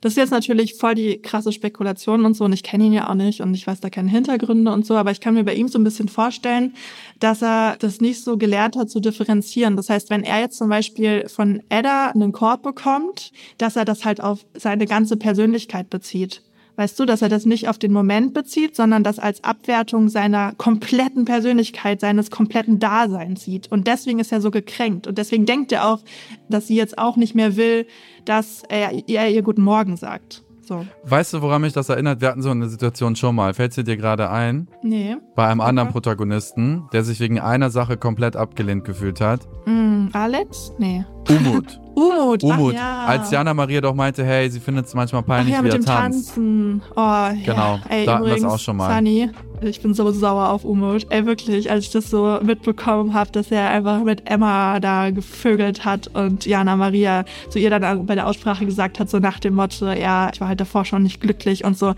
[0.00, 3.08] Das ist jetzt natürlich voll die krasse Spekulation und so und ich kenne ihn ja
[3.08, 5.54] auch nicht und ich weiß da keine Hintergründe und so, aber ich kann mir bei
[5.54, 6.74] ihm so ein bisschen vorstellen,
[7.20, 9.76] dass er das nicht so gelernt hat zu differenzieren.
[9.76, 14.04] Das heißt, wenn er jetzt zum Beispiel von Edda einen Korb bekommt, dass er das
[14.04, 16.42] halt auf seine ganze Persönlichkeit bezieht.
[16.76, 20.52] Weißt du, dass er das nicht auf den Moment bezieht, sondern das als Abwertung seiner
[20.56, 23.70] kompletten Persönlichkeit, seines kompletten Daseins sieht.
[23.70, 25.06] Und deswegen ist er so gekränkt.
[25.06, 26.00] Und deswegen denkt er auch,
[26.48, 27.86] dass sie jetzt auch nicht mehr will,
[28.24, 30.42] dass er, er ihr Guten Morgen sagt.
[30.66, 30.84] So.
[31.04, 32.20] Weißt du, woran mich das erinnert?
[32.22, 33.52] Wir hatten so eine Situation schon mal.
[33.54, 34.68] Fällt sie dir gerade ein?
[34.82, 35.16] Nee.
[35.34, 35.92] Bei einem anderen Okay.
[35.92, 39.46] Protagonisten, der sich wegen einer Sache komplett abgelehnt gefühlt hat.
[39.66, 40.72] Mm, Alex?
[40.78, 41.04] Nee.
[41.28, 41.80] Umut.
[41.94, 42.42] Umut.
[42.42, 42.74] Umut.
[42.76, 43.04] Ach, ja.
[43.06, 45.72] Als Jana Maria doch meinte, hey, sie findet es manchmal Ach peinlich, ja, wie mit
[45.72, 46.34] er dem tanzt.
[46.34, 46.82] Tanzen.
[46.94, 47.34] Oh, ja.
[47.44, 48.94] Genau, Ey, da hatten wir es übrigens, auch schon mal.
[48.94, 49.30] Sunny,
[49.62, 51.06] ich bin so sauer auf Umut.
[51.10, 55.84] Ey, wirklich, als ich das so mitbekommen habe, dass er einfach mit Emma da gevögelt
[55.84, 59.54] hat und Jana Maria zu ihr dann bei der Aussprache gesagt hat, so nach dem
[59.54, 61.94] Motto, ja, ich war halt davor schon nicht glücklich und so.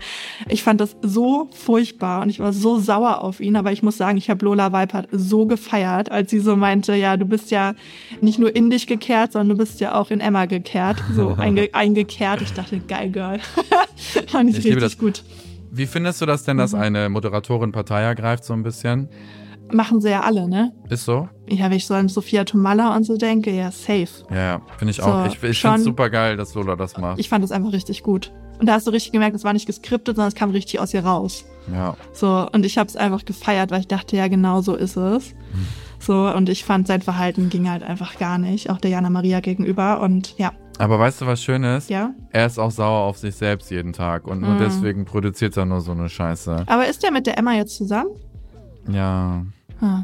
[0.47, 3.97] Ich fand das so furchtbar und ich war so sauer auf ihn, aber ich muss
[3.97, 7.73] sagen, ich habe Lola Weipert so gefeiert, als sie so meinte, ja, du bist ja
[8.21, 11.69] nicht nur in dich gekehrt, sondern du bist ja auch in Emma gekehrt, so einge
[11.73, 12.41] eingekehrt.
[12.41, 13.39] Ich dachte, geil, Girl.
[14.27, 14.97] fand ich, Ich richtig das.
[14.97, 15.23] gut.
[15.77, 16.61] Wie findest du das denn, Mhm.
[16.61, 19.09] dass eine Moderatorin Partei ergreift, so ein bisschen?
[19.71, 20.71] Machen sie ja alle, ne?
[20.89, 21.27] Ist so?
[21.49, 24.07] Ja, wenn ich so an Sophia Tomalla und so denke, ja, safe.
[24.33, 25.25] Ja, finde ich So, auch.
[25.27, 27.19] Ich, ich finde es super geil, dass Lola das macht.
[27.19, 28.31] Ich fand das einfach richtig gut.
[28.59, 30.93] Und da hast du richtig gemerkt, es war nicht geskriptet, sondern es kam richtig aus
[30.93, 31.45] ihr raus.
[31.71, 31.95] ja.
[32.13, 35.35] So, und ich habe es einfach gefeiert, weil ich dachte, ja, genau so ist es.
[35.99, 39.41] So, und ich fand, sein Verhalten ging halt einfach gar nicht, auch der Jana Maria
[39.41, 39.99] gegenüber.
[39.99, 41.89] Und ja, Aber weißt du, was schön ist?
[41.89, 42.11] ja.
[42.31, 44.59] Er ist auch sauer auf sich selbst jeden Tag und nur Mhm.
[44.59, 46.63] deswegen produziert er nur so eine Scheiße.
[46.67, 48.11] Aber ist der mit der Emma jetzt zusammen?
[48.89, 49.43] Ja.
[49.81, 50.03] Ah.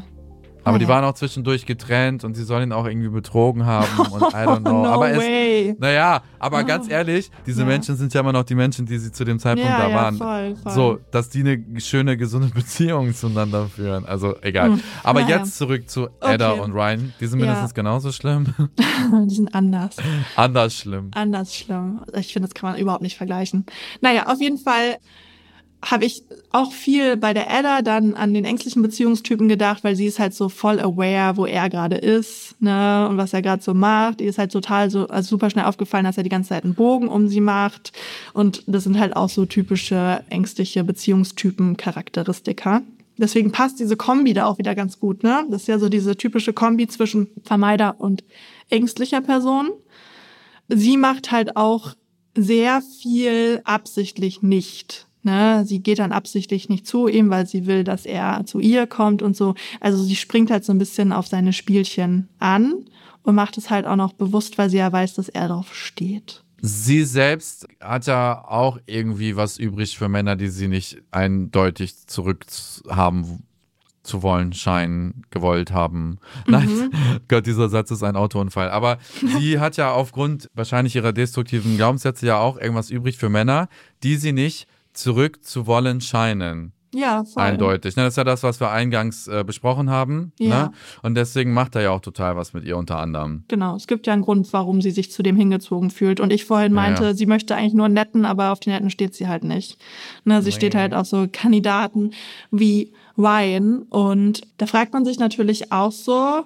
[0.64, 0.96] Aber die Naja.
[0.96, 4.60] waren auch zwischendurch getrennt und sie soll ihn auch irgendwie betrogen haben und I don't
[4.60, 4.72] know.
[4.82, 5.76] no aber es, way.
[5.78, 7.66] naja, aber ganz ehrlich, diese Ja.
[7.66, 9.94] Menschen sind ja immer noch die Menschen, die sie zu dem Zeitpunkt ja, da ja,
[9.94, 10.16] waren.
[10.16, 10.72] voll, voll.
[10.72, 14.04] So, dass die eine schöne, gesunde Beziehung zueinander führen.
[14.06, 14.70] Also egal.
[14.72, 15.38] Hm, Aber naja.
[15.38, 16.60] jetzt zurück zu Edda Okay.
[16.62, 17.12] und Ryan.
[17.20, 18.46] Die sind mindestens genauso schlimm.
[19.28, 19.96] Die sind anders.
[20.36, 21.10] Anders schlimm.
[21.14, 22.00] anders schlimm.
[22.14, 23.66] Ich finde, das kann man überhaupt nicht vergleichen.
[24.00, 24.96] Naja, auf jeden Fall
[25.84, 30.06] habe ich auch viel bei der Edda dann an den ängstlichen Beziehungstypen gedacht, weil sie
[30.06, 33.74] ist halt so voll aware, wo er gerade ist, ne, und was er gerade so
[33.74, 34.20] macht.
[34.20, 36.74] Die ist halt total so, also super schnell aufgefallen, dass er die ganze Zeit einen
[36.74, 37.92] Bogen um sie macht.
[38.32, 42.82] Und das sind halt auch so typische ängstliche Beziehungstypen Charakteristika.
[43.16, 45.44] Deswegen passt diese Kombi da auch wieder ganz gut, ne?
[45.48, 48.24] Das ist ja so diese typische Kombi zwischen Vermeider und
[48.70, 49.70] ängstlicher Person
[50.68, 51.94] sie macht halt auch
[52.36, 55.06] sehr viel absichtlich nicht.
[55.24, 55.64] Ne?
[55.66, 59.22] Sie geht dann absichtlich nicht zu ihm, weil sie will, dass er zu ihr kommt
[59.22, 59.54] und so.
[59.80, 62.84] Also sie springt halt so ein bisschen auf seine Spielchen an
[63.22, 66.44] und macht es halt auch noch bewusst, weil sie ja weiß, dass er darauf steht.
[66.60, 73.44] Sie selbst hat ja auch irgendwie was übrig für Männer, die sie nicht eindeutig zurückhaben
[74.02, 76.18] zu wollen scheinen, gewollt haben.
[76.46, 76.90] Nein,
[77.28, 78.70] Gott, dieser Satz ist ein Autounfall.
[78.70, 78.98] Aber
[79.38, 83.68] sie hat ja aufgrund wahrscheinlich ihrer destruktiven Glaubenssätze ja auch irgendwas übrig für Männer,
[84.02, 86.72] die sie nicht zurück zu wollen scheinen.
[86.94, 87.42] Ja, voll.
[87.42, 87.96] Eindeutig.
[87.96, 90.32] Ne, das ist ja das, was wir eingangs äh, besprochen haben.
[90.38, 90.66] Ja.
[90.66, 90.70] Ne?
[91.02, 93.44] Und deswegen macht er ja auch total was mit ihr unter anderem.
[93.48, 96.20] Genau, es gibt ja einen Grund, warum sie sich zu dem hingezogen fühlt.
[96.20, 97.14] Und ich vorhin meinte, ja.
[97.14, 99.76] sie möchte eigentlich nur einen netten, aber auf die netten steht sie halt nicht.
[100.24, 102.12] Ne, sie steht halt auf so Kandidaten
[102.52, 103.82] wie Ryan.
[103.82, 106.44] Und da fragt man sich natürlich auch so,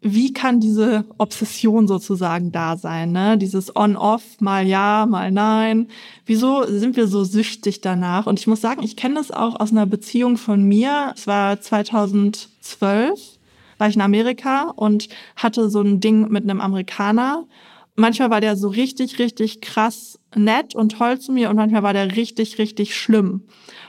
[0.00, 3.12] wie kann diese Obsession sozusagen da sein?
[3.12, 3.38] Ne?
[3.38, 5.88] Dieses On-Off, mal ja, mal nein.
[6.26, 8.26] Wieso sind wir so süchtig danach?
[8.26, 11.12] Und ich muss sagen, ich kenne das auch aus einer Beziehung von mir.
[11.16, 13.36] Es war 2012
[13.78, 17.46] war ich in Amerika und hatte so ein Ding mit einem Amerikaner.
[17.94, 21.94] manchmal war der so richtig, richtig krass nett und toll zu mir und manchmal war
[21.94, 23.42] der richtig, richtig schlimm.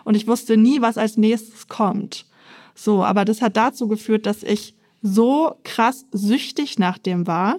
[0.05, 2.25] Und ich wusste nie, was als nächstes kommt.
[2.73, 4.76] So, aber das hat dazu geführt, dass ich
[5.07, 7.57] so krass süchtig nach dem war,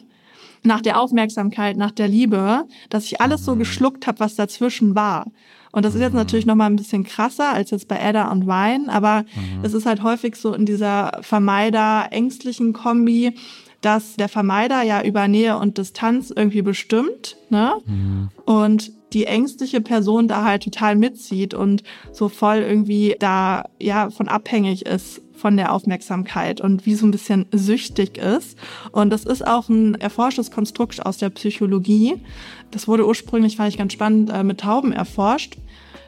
[0.62, 3.60] nach der Aufmerksamkeit, nach der Liebe, dass ich alles so mhm.
[3.60, 5.26] geschluckt habe, was dazwischen war.
[5.70, 8.46] Und das ist jetzt natürlich noch mal ein bisschen krasser als jetzt bei Ada und
[8.46, 9.64] Wein, aber mhm.
[9.64, 13.34] es ist halt häufig so in dieser Vermeider-ängstlichen Kombi,
[13.80, 17.74] dass der Vermeider ja über Nähe und Distanz irgendwie bestimmt, ne?
[17.86, 18.28] Mhm.
[18.44, 24.28] Und die ängstliche Person da halt total mitzieht und so voll irgendwie da ja von
[24.28, 28.58] abhängig ist von der Aufmerksamkeit und wie so ein bisschen süchtig ist.
[28.92, 32.16] Und das ist auch ein erforschtes Konstrukt aus der Psychologie.
[32.72, 35.56] Das wurde ursprünglich, fand ich ganz spannend, äh, mit Tauben erforscht.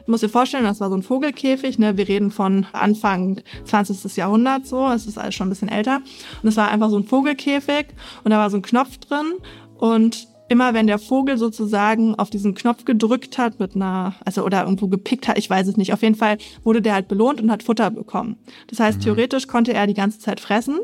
[0.05, 1.95] Du musst dir vorstellen, das war so ein Vogelkäfig, ne?
[1.95, 4.17] Wir reden von Anfang 20.
[4.17, 6.01] Jahrhundert so, es ist alles schon ein bisschen älter.
[6.41, 7.87] Und es war einfach so ein Vogelkäfig
[8.23, 9.33] und da war so ein Knopf drin
[9.77, 14.63] und immer wenn der Vogel sozusagen auf diesen Knopf gedrückt hat mit einer, also oder
[14.63, 15.93] irgendwo gepickt hat, ich weiß es nicht.
[15.93, 18.35] Auf jeden Fall wurde der halt belohnt und hat Futter bekommen.
[18.67, 19.03] Das heißt, mhm.
[19.03, 20.77] theoretisch konnte er die ganze Zeit fressen.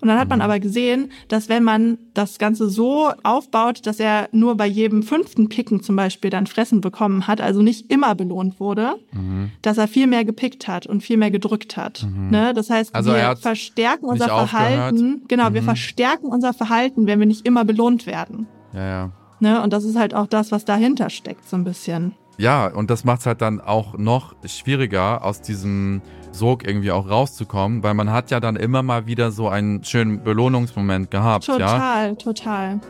[0.00, 0.44] Und dann hat man mhm.
[0.44, 5.48] aber gesehen, dass wenn man das Ganze so aufbaut, dass er nur bei jedem fünften
[5.48, 9.52] Picken zum Beispiel dann Fressen bekommen hat, also nicht immer belohnt wurde, mhm.
[9.62, 12.04] dass er viel mehr gepickt hat und viel mehr gedrückt hat.
[12.04, 12.30] Mhm.
[12.30, 12.52] Ne?
[12.52, 14.96] Das heißt, also wir verstärken unser Verhalten.
[14.96, 15.28] Aufgehört.
[15.28, 15.66] Genau, wir mhm.
[15.66, 18.48] verstärken unser Verhalten, wenn wir nicht immer belohnt werden.
[18.74, 19.10] Ja, ja.
[19.40, 19.62] Ne?
[19.62, 22.14] Und das ist halt auch das, was dahinter steckt, so ein bisschen.
[22.36, 27.08] Ja, und das macht es halt dann auch noch schwieriger, aus diesem Sog irgendwie auch
[27.08, 31.46] rauszukommen, weil man hat ja dann immer mal wieder so einen schönen Belohnungsmoment gehabt.
[31.46, 32.14] Total, ja?
[32.16, 32.80] total.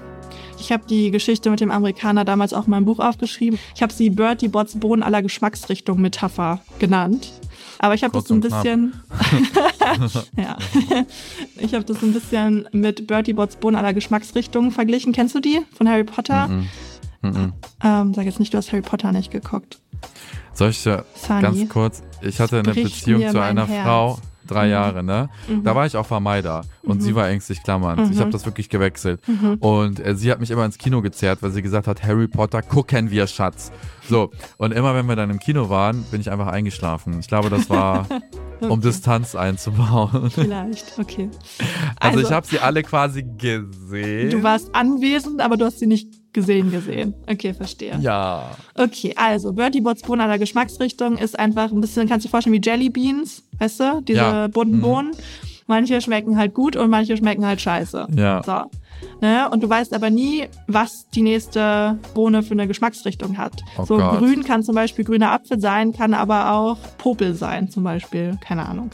[0.64, 3.58] Ich habe die Geschichte mit dem Amerikaner damals auch in meinem Buch aufgeschrieben.
[3.74, 7.32] Ich habe sie Bertie Bots Bohnen aller Geschmacksrichtung Metapher genannt.
[7.80, 8.94] Aber ich habe das ein bisschen,
[10.38, 10.56] ja,
[11.58, 15.12] ich habe das ein bisschen mit Bertie Bots Bohnen aller Geschmacksrichtungen verglichen.
[15.12, 16.48] Kennst du die von Harry Potter?
[16.48, 16.68] Mm
[17.22, 17.28] -mm.
[17.28, 19.82] Mm ähm, sag jetzt nicht, du hast Harry Potter nicht geguckt.
[20.54, 22.02] Soll ich dir ganz kurz?
[22.22, 23.84] Ich hatte eine Beziehung zu einer Herz.
[23.84, 24.72] Frau, drei mhm.
[24.72, 25.28] Jahre, ne?
[25.48, 25.64] Mhm.
[25.64, 27.00] Da war ich auch Vermeider und mhm.
[27.00, 28.10] sie war ängstlich klammernd.
[28.10, 28.32] Ich habe mhm.
[28.32, 29.20] das wirklich gewechselt.
[29.26, 29.54] Mhm.
[29.60, 32.62] Und äh, sie hat mich immer ins Kino gezerrt, weil sie gesagt hat, Harry Potter
[32.62, 33.72] gucken wir, Schatz.
[34.08, 37.18] So, und immer wenn wir dann im Kino waren, bin ich einfach eingeschlafen.
[37.20, 38.06] Ich glaube, das war,
[38.60, 38.68] okay.
[38.68, 40.30] um Distanz einzubauen.
[40.30, 41.30] Vielleicht, okay.
[42.00, 44.30] Also, also ich habe sie alle quasi gesehen.
[44.30, 47.14] Du warst anwesend, aber du hast sie nicht gesehen, gesehen.
[47.26, 47.96] Okay, verstehe.
[48.00, 48.50] Ja.
[48.74, 52.54] Okay, also Bertie Bots Bohnen aller Geschmacksrichtung ist einfach ein bisschen, kannst du dir vorstellen,
[52.54, 54.00] wie Jelly Beans, weißt du?
[54.02, 54.48] Diese ja.
[54.48, 54.82] bunten mhm.
[54.82, 55.10] Bohnen.
[55.66, 58.08] Manche schmecken halt gut und manche schmecken halt scheiße.
[58.14, 58.42] Ja.
[58.42, 58.64] So.
[59.22, 59.48] Ne?
[59.50, 63.62] Und du weißt aber nie, was die nächste Bohne für eine Geschmacksrichtung hat.
[63.78, 64.18] Oh so Gott.
[64.18, 68.36] grün kann zum Beispiel grüner Apfel sein, kann aber auch Popel sein, zum Beispiel.
[68.46, 68.90] Keine Ahnung.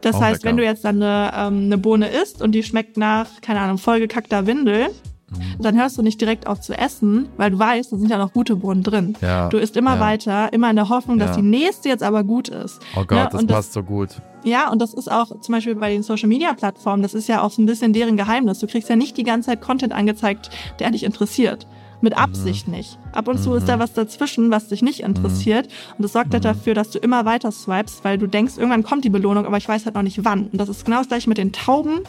[0.00, 2.96] Das oh, heißt, wenn du jetzt dann eine, ähm, eine Bohne isst und die schmeckt
[2.96, 4.90] nach, keine Ahnung, vollgekackter Windel,
[5.30, 5.62] Mhm.
[5.62, 8.32] Dann hörst du nicht direkt auf zu essen, weil du weißt, da sind ja noch
[8.32, 9.16] gute Bohnen drin.
[9.20, 10.00] Ja, du isst immer ja.
[10.00, 12.80] weiter, immer in der Hoffnung, dass die nächste jetzt aber gut ist.
[12.94, 13.40] Oh Gott, ne?
[13.40, 14.10] das passt so gut.
[14.44, 17.42] Ja, und das ist auch zum Beispiel bei den Social Media Plattformen, das ist ja
[17.42, 18.60] auch so ein bisschen deren Geheimnis.
[18.60, 21.66] Du kriegst ja nicht die ganze Zeit Content angezeigt, der dich interessiert.
[22.02, 22.22] Mit mhm.
[22.22, 22.74] Absicht mhm.
[22.74, 22.98] nicht.
[23.12, 23.56] Ab und zu mhm.
[23.56, 25.66] ist da was dazwischen, was dich nicht interessiert.
[25.66, 25.94] Mhm.
[25.96, 26.48] Und das sorgt halt mhm.
[26.48, 29.66] dafür, dass du immer weiter swipest, weil du denkst, irgendwann kommt die Belohnung, aber ich
[29.68, 30.46] weiß halt noch nicht wann.
[30.48, 32.00] Und das ist genau das gleiche mit den Tauben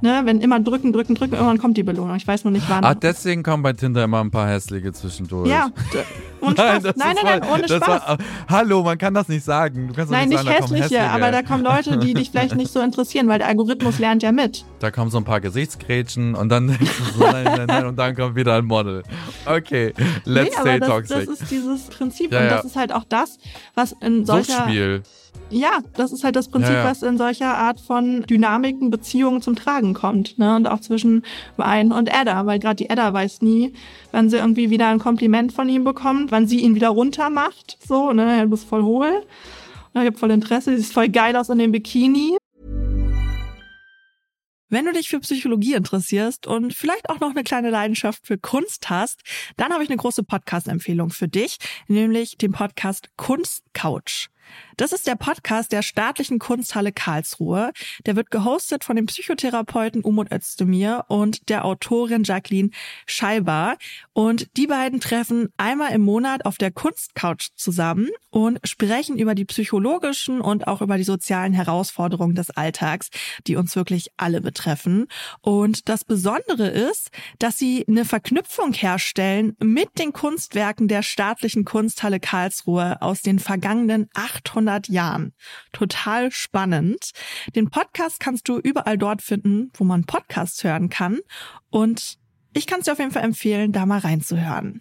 [0.00, 2.16] ne, wenn immer drücken, drücken, drücken, irgendwann kommt die Belohnung.
[2.16, 2.84] Ich weiß nur nicht wann.
[2.84, 5.48] Ah, deswegen kommen bei Tinder immer ein paar hässliche zwischendurch.
[5.48, 5.70] Ja.
[6.40, 6.82] Und Spaß.
[6.82, 7.88] Nein, nein, nein, nein, ohne Spaß.
[7.88, 9.88] War, hallo, man kann das nicht sagen.
[9.88, 12.54] Du kannst nein, nicht, nicht sagen, hässliche, hässliche, aber da kommen Leute, die dich vielleicht
[12.54, 14.64] nicht so interessieren, weil der Algorithmus lernt ja mit.
[14.78, 17.96] Da kommen so ein paar Gesichtsgrätschen und dann denkst du so, nein, nein, nein, und
[17.96, 19.02] dann kommt wieder ein Model.
[19.46, 19.92] Okay,
[20.24, 21.26] let's nee, stay das, toxic.
[21.26, 23.38] Das ist dieses Prinzip ja, und das ist halt auch das,
[23.74, 24.52] was in solcher...
[24.52, 25.02] Suchtspiel.
[25.48, 26.84] Ja, das ist halt das Prinzip, ja, ja.
[26.84, 30.38] was in solcher Art von Dynamiken, Beziehungen zum Tragen kommt.
[30.38, 30.56] Ne?
[30.56, 31.22] Und auch zwischen
[31.56, 33.72] Wein und Edda, weil gerade die Edda weiß nie,
[34.10, 37.78] wann sie irgendwie wieder ein Kompliment von ihm bekommt, wann sie ihn wieder runter macht.
[37.86, 39.22] So, ne, du bist voll hohl.
[39.94, 42.36] Ich habe voll Interesse, sie sieht voll geil aus in dem Bikini.
[44.68, 48.90] Wenn du dich für Psychologie interessierst und vielleicht auch noch eine kleine Leidenschaft für Kunst
[48.90, 49.20] hast,
[49.56, 54.28] dann habe ich eine große Podcast-Empfehlung für dich, nämlich den Podcast Kunstcouch.
[54.78, 57.72] Das ist der Podcast der Staatlichen Kunsthalle Karlsruhe.
[58.04, 62.68] Der wird gehostet von dem Psychotherapeuten Umut Özdemir und der Autorin Jacqueline
[63.06, 63.78] Scheiber.
[64.12, 69.46] Und die beiden treffen einmal im Monat auf der Kunstcouch zusammen und sprechen über die
[69.46, 73.08] psychologischen und auch über die sozialen Herausforderungen des Alltags,
[73.46, 75.06] die uns wirklich alle betreffen.
[75.40, 77.08] Und das Besondere ist,
[77.38, 84.10] dass sie eine Verknüpfung herstellen mit den Kunstwerken der Staatlichen Kunsthalle Karlsruhe aus den vergangenen
[84.12, 85.32] 800 100 Jahren.
[85.72, 87.10] Total spannend.
[87.54, 91.20] Den Podcast kannst du überall dort finden, wo man Podcasts hören kann.
[91.70, 92.18] Und
[92.52, 94.80] Ich kann es dir auf jeden Fall empfehlen, da mal reinzuhören.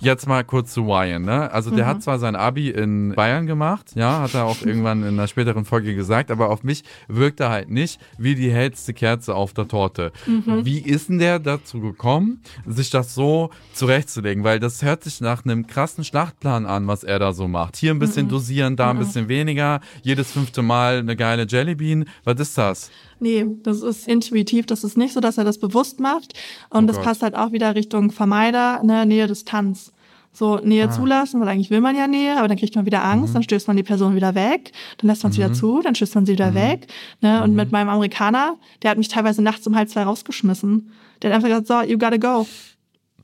[0.00, 1.50] Jetzt mal kurz zu Ryan, ne?
[1.52, 1.88] Also der Mhm.
[1.88, 5.64] hat zwar sein Abi in Bayern gemacht, ja, hat er auch irgendwann in einer späteren
[5.64, 9.68] Folge gesagt, aber auf mich wirkt er halt nicht wie die hellste Kerze auf der
[9.68, 10.12] Torte.
[10.26, 10.64] Mhm.
[10.64, 14.44] Wie ist denn der dazu gekommen, sich das so zurechtzulegen?
[14.44, 17.76] Weil das hört sich nach einem krassen Schlachtplan an, was er da so macht.
[17.76, 18.30] Hier ein bisschen Mhm.
[18.30, 22.04] dosieren, da ein bisschen weniger, jedes fünfte Mal eine geile Jellybean.
[22.24, 22.90] Was ist das?
[23.20, 26.32] Nee, das ist intuitiv, das ist nicht so, dass er das bewusst macht.
[26.70, 27.04] Und Oh das Gott.
[27.04, 29.92] passt halt auch wieder Richtung Vermeider, ne, Nähe, Distanz.
[30.32, 30.90] So Nähe Ah.
[30.92, 33.04] zulassen, weil eigentlich will man ja Nähe, aber dann kriegt man wieder Mhm.
[33.22, 35.94] Angst, dann stößt man die Person wieder weg, dann lässt man es wieder zu, dann
[35.96, 36.36] stößt man sie Mhm.
[36.38, 36.86] wieder weg.
[37.20, 37.42] Ne?
[37.42, 40.92] Und mit meinem Amerikaner, der hat mich teilweise nachts um halb zwei rausgeschmissen.
[41.20, 42.46] Der hat einfach gesagt, so, you gotta go.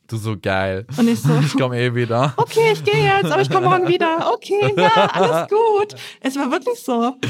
[0.09, 0.85] Du so geil.
[0.99, 2.35] Und ich so, Ich komme eh wieder.
[2.37, 4.33] okay, ich gehe jetzt, aber ich komme morgen wieder.
[4.35, 5.95] Okay, ja, alles gut.
[6.21, 7.15] Es war wirklich so.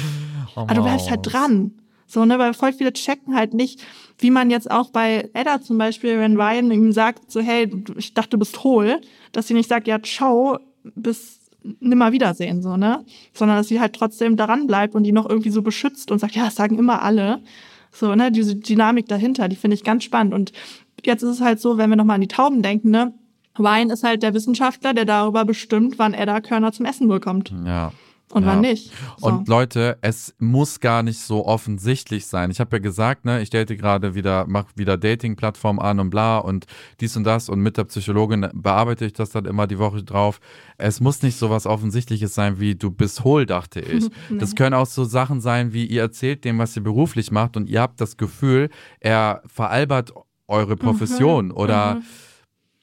[0.58, 1.72] Oh, Aber du bleibst halt dran.
[2.06, 3.84] So, ne, weil voll viele checken halt nicht,
[4.18, 8.14] wie man jetzt auch bei Edda zum Beispiel, wenn Ryan ihm sagt, so, hey, ich
[8.14, 9.00] dachte, du bist hohl,
[9.32, 10.58] dass sie nicht sagt, ja, ciao,
[10.94, 11.40] bis
[11.80, 13.04] nimmer wiedersehen, so, ne?
[13.32, 16.36] Sondern dass sie halt trotzdem daran bleibt und die noch irgendwie so beschützt und sagt,
[16.36, 17.42] ja, das sagen immer alle.
[17.90, 20.32] So, ne, diese Dynamik dahinter, die finde ich ganz spannend.
[20.32, 20.52] Und
[21.04, 23.14] jetzt ist es halt so, wenn wir nochmal an die Tauben denken, ne?
[23.58, 27.92] Ryan ist halt der Wissenschaftler, der darüber bestimmt, wann Edda Körner zum Essen bekommt Ja.
[28.32, 28.48] Und Ja.
[28.50, 28.92] wann nicht.
[29.18, 29.26] So.
[29.28, 32.50] Und Leute, es muss gar nicht so offensichtlich sein.
[32.50, 36.38] Ich habe ja gesagt, ne, ich date gerade wieder, mach wieder Dating-Plattform an und bla
[36.38, 36.66] und
[37.00, 40.40] dies und das und mit der Psychologin bearbeite ich das dann immer die Woche drauf.
[40.76, 44.08] Es muss nicht so was Offensichtliches sein wie du bist hohl, dachte ich.
[44.30, 47.68] Das können auch so Sachen sein wie ihr erzählt dem, was ihr beruflich macht und
[47.68, 50.12] ihr habt das Gefühl, er veralbert
[50.48, 52.00] eure Profession oder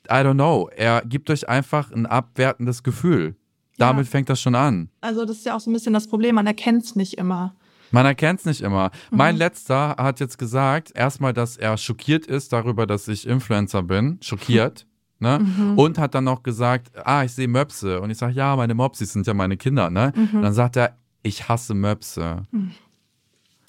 [0.09, 3.35] I don't know, er gibt euch einfach ein abwertendes Gefühl.
[3.77, 3.87] Ja.
[3.87, 4.89] Damit fängt das schon an.
[5.01, 7.55] Also das ist ja auch so ein bisschen das Problem, man erkennt es nicht immer.
[7.91, 8.91] Man erkennt es nicht immer.
[9.11, 9.17] Mhm.
[9.17, 14.19] Mein letzter hat jetzt gesagt, erstmal, dass er schockiert ist darüber, dass ich Influencer bin.
[14.21, 14.85] Schockiert.
[15.19, 15.39] Ne?
[15.39, 15.77] Mhm.
[15.77, 18.01] Und hat dann noch gesagt, ah, ich sehe Möpse.
[18.01, 19.89] Und ich sage, ja, meine Mopsis sind ja meine Kinder.
[19.89, 20.11] Ne?
[20.13, 20.35] Mhm.
[20.35, 22.43] Und dann sagt er, ich hasse Möpse.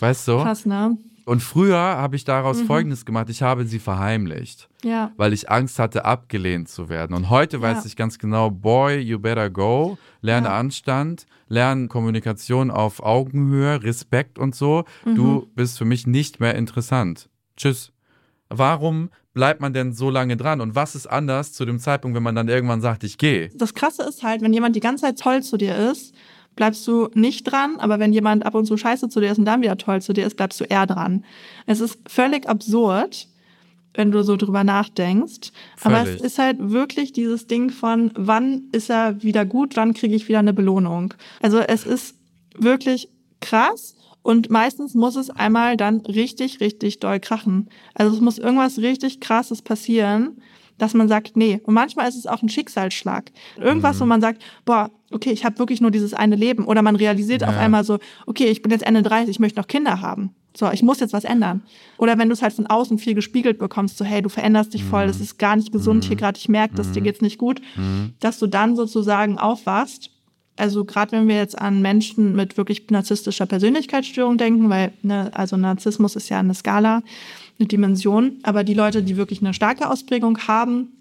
[0.01, 0.39] Weißt du?
[0.43, 0.99] Krass, ne?
[1.27, 2.67] Und früher habe ich daraus Mhm.
[2.67, 3.31] Folgendes gemacht.
[3.31, 5.11] Ich habe sie verheimlicht, Ja.
[5.17, 7.17] weil ich Angst hatte, abgelehnt zu werden.
[7.17, 7.87] Und heute weiß Ja.
[7.87, 9.97] ich ganz genau, boy, you better go.
[10.21, 10.59] Lerne Ja.
[10.59, 14.85] Anstand, lerne Kommunikation auf Augenhöhe, Respekt und so.
[15.07, 15.15] Mhm.
[15.15, 17.31] Du bist für mich nicht mehr interessant.
[17.57, 17.91] Tschüss.
[18.51, 20.61] Warum bleibt man denn so lange dran?
[20.61, 23.49] Und was ist anders zu dem Zeitpunkt, wenn man dann irgendwann sagt, ich gehe?
[23.55, 26.15] Das Krasse ist halt, wenn jemand die ganze Zeit toll zu dir ist,
[26.57, 29.45] bleibst du nicht dran, aber wenn jemand ab und zu scheiße zu dir ist und
[29.45, 31.25] dann wieder toll zu dir ist, bleibst du eher dran.
[31.67, 33.29] Es ist völlig absurd,
[33.95, 35.53] wenn du so drüber nachdenkst.
[35.83, 36.21] Aber Völlig.
[36.21, 40.29] es ist halt wirklich dieses Ding von, wann ist er wieder gut, wann kriege ich
[40.29, 41.15] wieder eine Belohnung.
[41.41, 42.17] Also es ist
[42.57, 43.09] wirklich
[43.41, 43.97] krass.
[44.23, 47.69] Und meistens muss es einmal dann richtig, richtig doll krachen.
[47.93, 50.41] Also es muss irgendwas richtig krasses passieren,
[50.79, 51.61] dass man sagt, nee.
[51.65, 53.31] Und manchmal ist es auch ein Schicksalsschlag.
[53.61, 56.65] Irgendwas, wo man sagt, boah, okay, ich habe wirklich nur dieses eine Leben.
[56.67, 57.61] Oder man realisiert auf Ja.
[57.61, 60.35] einmal so, okay, ich bin jetzt Ende 30, ich möchte noch Kinder haben.
[60.57, 61.63] So, ich muss jetzt was ändern.
[61.99, 64.85] Oder wenn du es halt von außen viel gespiegelt bekommst, so, hey, du veränderst dich
[64.85, 67.61] voll, das ist gar nicht gesund hier gerade, ich merke, dass dir geht's nicht gut,
[68.21, 70.11] dass du dann sozusagen aufwachst.
[70.57, 75.57] Also gerade wenn wir jetzt an Menschen mit wirklich narzisstischer Persönlichkeitsstörung denken, weil ne, also
[75.57, 77.03] Narzissmus ist ja eine Skala,
[77.59, 80.93] eine Dimension, aber die Leute, die wirklich eine starke Ausprägung haben,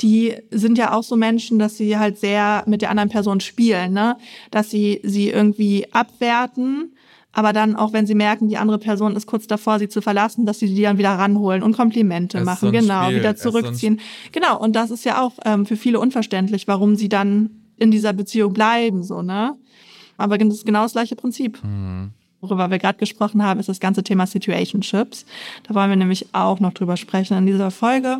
[0.00, 3.92] die sind ja auch so Menschen, dass sie halt sehr mit der anderen Person spielen,
[3.92, 4.16] ne?
[4.50, 6.94] Dass sie sie irgendwie abwerten,
[7.32, 10.44] aber dann auch wenn sie merken, die andere Person ist kurz davor, sie zu verlassen,
[10.44, 13.18] dass sie die dann wieder ranholen und Komplimente machen, so genau, Spiel.
[13.18, 14.00] wieder ist so zurückziehen.
[14.32, 18.12] Genau, und das ist ja auch ähm, für viele unverständlich, warum sie dann in dieser
[18.12, 19.56] Beziehung bleiben, so, ne?
[20.16, 21.58] Aber das ist genau das gleiche Prinzip.
[22.40, 25.24] Worüber wir gerade gesprochen haben, ist das ganze Thema Situationships.
[25.62, 28.18] Da wollen wir nämlich auch noch drüber sprechen in dieser Folge.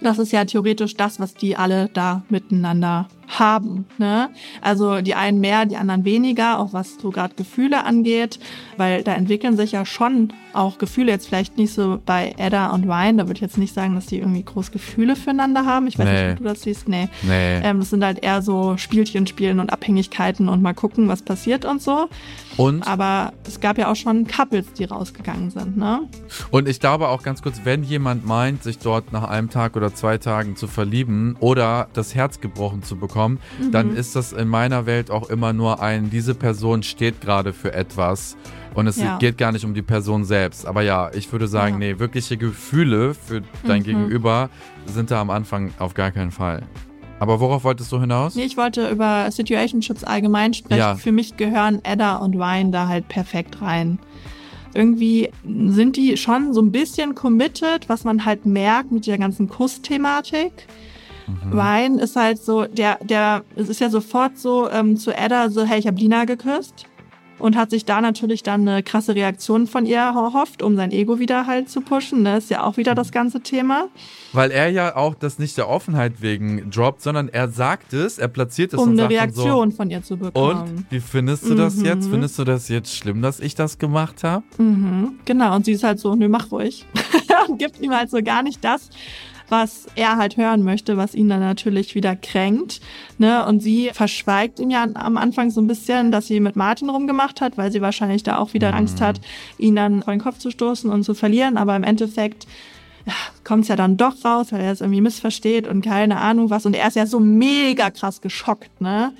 [0.00, 3.86] Das ist ja theoretisch das, was die alle da miteinander haben.
[3.98, 4.28] Ne?
[4.60, 8.38] Also die einen mehr, die anderen weniger, auch was so gerade Gefühle angeht,
[8.76, 12.84] weil da entwickeln sich ja schon auch Gefühle, jetzt vielleicht nicht so bei Edda und
[12.84, 15.86] Ryan, da würde ich jetzt nicht sagen, dass die irgendwie groß Gefühle füreinander haben.
[15.88, 16.22] Ich weiß Nee.
[16.22, 16.88] nicht, ob du das siehst.
[16.88, 17.08] Nee.
[17.22, 17.56] Nee.
[17.64, 21.64] Ähm, das sind halt eher so Spielchen spielen und Abhängigkeiten und mal gucken, was passiert
[21.64, 22.08] und so.
[22.56, 26.00] Und, Aber es gab ja auch schon Couples, die rausgegangen sind, ne?
[26.50, 29.85] und ich glaube auch ganz kurz, wenn jemand meint, sich dort nach einem Tag oder
[29.94, 33.38] zwei Tagen zu verlieben oder das Herz gebrochen zu bekommen,
[33.72, 37.72] dann ist das in meiner Welt auch immer nur ein, diese Person steht gerade für
[37.72, 38.36] etwas.
[38.74, 39.16] Und es Ja.
[39.18, 40.66] geht gar nicht um die Person selbst.
[40.66, 41.94] Aber ja, ich würde sagen, Ja.
[41.94, 44.50] nee, wirkliche Gefühle für dein Gegenüber
[44.84, 46.62] sind da am Anfang auf gar keinen Fall.
[47.18, 48.34] Aber worauf wolltest du hinaus?
[48.34, 50.78] Nee, ich wollte über Situationships allgemein sprechen.
[50.78, 50.96] Ja.
[50.96, 53.98] Für mich gehören Edda und Ryan da halt perfekt rein.
[54.76, 59.48] Irgendwie sind die schon so ein bisschen committed, was man halt merkt mit der ganzen
[59.48, 60.52] Kussthematik.
[61.26, 61.52] Mhm.
[61.52, 65.64] Ryan ist halt so, der, der, es ist ja sofort so ähm, zu Edda so,
[65.64, 66.86] hey, ich habe Lina geküsst
[67.38, 71.18] und hat sich da natürlich dann eine krasse Reaktion von ihr erhofft, um sein Ego
[71.18, 72.22] wieder halt zu pushen.
[72.22, 72.38] Ne?
[72.38, 73.88] Ist ja auch wieder das ganze Thema.
[74.32, 78.28] Weil er ja auch das nicht der Offenheit wegen droppt, sondern er sagt es, er
[78.28, 80.60] platziert es um und eine sagt Reaktion so, von ihr zu bekommen.
[80.60, 81.84] Und wie findest du das Mhm.
[81.84, 82.08] jetzt?
[82.08, 84.44] Findest du das jetzt schlimm, dass ich das gemacht habe?
[84.58, 86.84] Mhm, genau, und sie ist halt so, nö, mach ruhig.
[87.48, 88.90] und gibt ihm halt so gar nicht das,
[89.48, 92.80] was er halt hören möchte, was ihn dann natürlich wieder kränkt.
[93.18, 93.44] Ne?
[93.46, 97.40] Und sie verschweigt ihm ja am Anfang so ein bisschen, dass sie mit Martin rumgemacht
[97.40, 99.20] hat, weil sie wahrscheinlich da auch wieder Angst hat,
[99.58, 101.56] ihn dann vor den Kopf zu stoßen und zu verlieren.
[101.56, 102.46] Aber im Endeffekt
[103.44, 106.66] kommt es ja dann doch raus, weil er es irgendwie missversteht und keine Ahnung was.
[106.66, 109.12] Und er ist ja so mega krass geschockt, ne?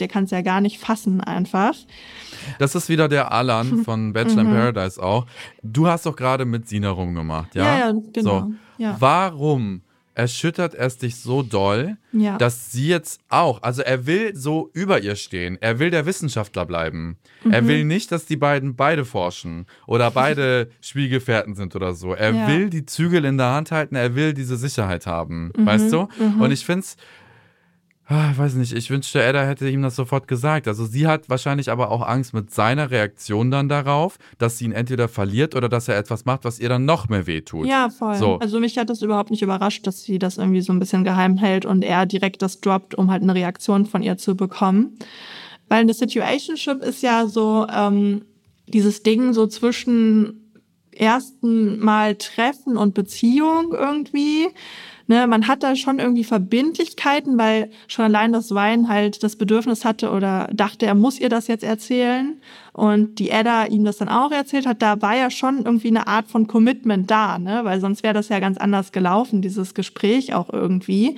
[0.00, 1.74] Der kann es ja gar nicht fassen einfach.
[2.58, 5.26] Das ist wieder der Alan von Bachelor in Paradise auch.
[5.62, 7.62] Du hast doch gerade mit Sina rumgemacht, ja?
[7.64, 7.68] Mhm.
[7.68, 8.40] Ja, ja, genau.
[8.40, 8.52] So.
[8.78, 8.96] Ja.
[8.98, 9.82] Warum
[10.14, 12.38] erschüttert es dich so doll, Ja.
[12.38, 16.66] dass sie jetzt auch, also er will so über ihr stehen, er will der Wissenschaftler
[16.66, 17.18] bleiben.
[17.48, 17.68] Er Mhm.
[17.68, 22.14] will nicht, dass die beiden beide forschen oder beide Spielgefährten sind oder so.
[22.14, 22.48] Er Ja.
[22.48, 25.66] will die Zügel in der Hand halten, er will diese Sicherheit haben, Mhm.
[25.66, 26.08] weißt du?
[26.40, 27.17] Und ich find's Ah,
[28.10, 30.66] Ich weiß nicht, ich wünschte, Edda hätte ihm das sofort gesagt.
[30.66, 34.72] Also sie hat wahrscheinlich aber auch Angst mit seiner Reaktion dann darauf, dass sie ihn
[34.72, 37.66] entweder verliert oder dass er etwas macht, was ihr dann noch mehr wehtut.
[37.66, 38.14] Ja, voll.
[38.14, 38.38] So.
[38.38, 41.36] Also mich hat das überhaupt nicht überrascht, dass sie das irgendwie so ein bisschen geheim
[41.36, 44.98] hält und er direkt das droppt, um halt eine Reaktion von ihr zu bekommen.
[45.68, 48.22] Weil eine Situationship ist ja so ähm,
[48.68, 50.48] dieses Ding so zwischen
[50.92, 54.48] ersten Mal Treffen und Beziehung irgendwie.
[55.10, 59.86] Ne, man hat da schon irgendwie Verbindlichkeiten, weil schon allein das Wein halt das Bedürfnis
[59.86, 62.38] hatte oder dachte, er muss ihr das jetzt erzählen.
[62.74, 66.06] Und die Edda ihm das dann auch erzählt hat, da war ja schon irgendwie eine
[66.06, 67.60] Art von Commitment da, ne?
[67.64, 71.16] Weil sonst wäre das ja ganz anders gelaufen, dieses Gespräch auch irgendwie.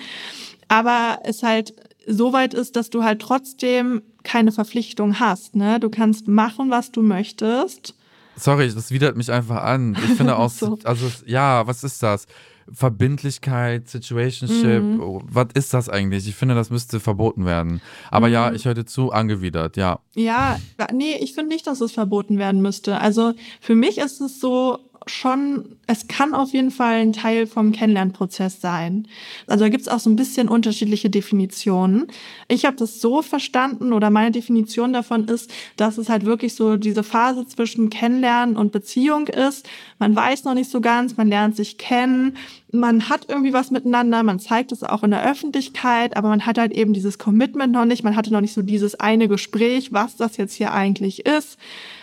[0.68, 1.74] Aber es halt
[2.06, 5.80] so weit ist, dass du halt trotzdem keine Verpflichtung hast, ne?
[5.80, 7.96] Du kannst machen, was du möchtest.
[8.36, 9.96] Sorry, das widert mich einfach an.
[9.96, 10.78] Ich finde auch, So.
[10.84, 12.26] also ja, was ist das?
[12.72, 15.00] Verbindlichkeit, Situationship, Mhm.
[15.00, 16.28] oh, was ist das eigentlich?
[16.28, 17.80] Ich finde, das müsste verboten werden.
[18.10, 18.32] Aber Mhm.
[18.32, 20.00] ja, ich hörte zu, angewidert, ja.
[20.14, 20.58] Ja,
[20.92, 22.98] nee, ich finde nicht, dass es verboten werden müsste.
[23.00, 27.72] Also für mich ist es so schon, es kann auf jeden Fall ein Teil vom
[27.72, 29.08] Kennenlernprozess sein.
[29.46, 32.06] Also da gibt's auch so ein bisschen unterschiedliche Definitionen.
[32.48, 36.76] Ich habe das so verstanden oder meine Definition davon ist, dass es halt wirklich so
[36.76, 39.68] diese Phase zwischen Kennenlernen und Beziehung ist.
[39.98, 42.36] Man weiß noch nicht so ganz, man lernt sich kennen,
[42.72, 46.58] man hat irgendwie was miteinander, man zeigt es auch in der Öffentlichkeit, aber man hat
[46.58, 50.16] halt eben dieses Commitment noch nicht, man hatte noch nicht so dieses eine Gespräch, was
[50.16, 51.58] das jetzt hier eigentlich ist.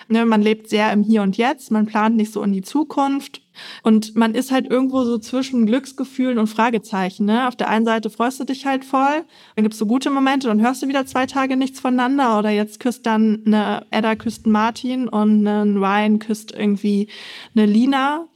[0.09, 3.41] Ne, man lebt sehr im Hier und Jetzt, man plant nicht so in die Zukunft.
[3.83, 7.25] Und man ist halt irgendwo so zwischen Glücksgefühlen und Fragezeichen.
[7.25, 7.47] Ne?
[7.47, 9.23] Auf der einen Seite freust du dich halt voll,
[9.55, 12.37] dann gibt's so gute Momente, dann hörst du wieder zwei Tage nichts voneinander.
[12.39, 17.07] Oder jetzt küsst dann eine Edda küsst Martin und ein Ryan küsst irgendwie
[17.55, 18.27] eine Lina.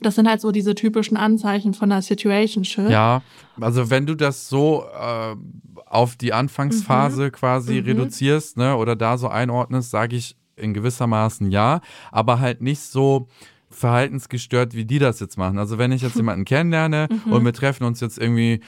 [0.00, 2.90] Das sind halt so diese typischen Anzeichen von einer Situationship.
[2.90, 3.22] Ja,
[3.60, 5.36] also wenn du das so äh,
[5.86, 7.32] auf die Anfangsphase Mhm.
[7.32, 11.80] quasi reduzierst, ne, oder da so einordnest, sage ich in gewissermaßen ja,
[12.10, 13.28] aber halt nicht so
[13.70, 15.58] verhaltensgestört, wie die das jetzt machen.
[15.58, 17.32] Also wenn ich jetzt jemanden kennenlerne Mhm.
[17.32, 18.60] und wir treffen uns jetzt irgendwie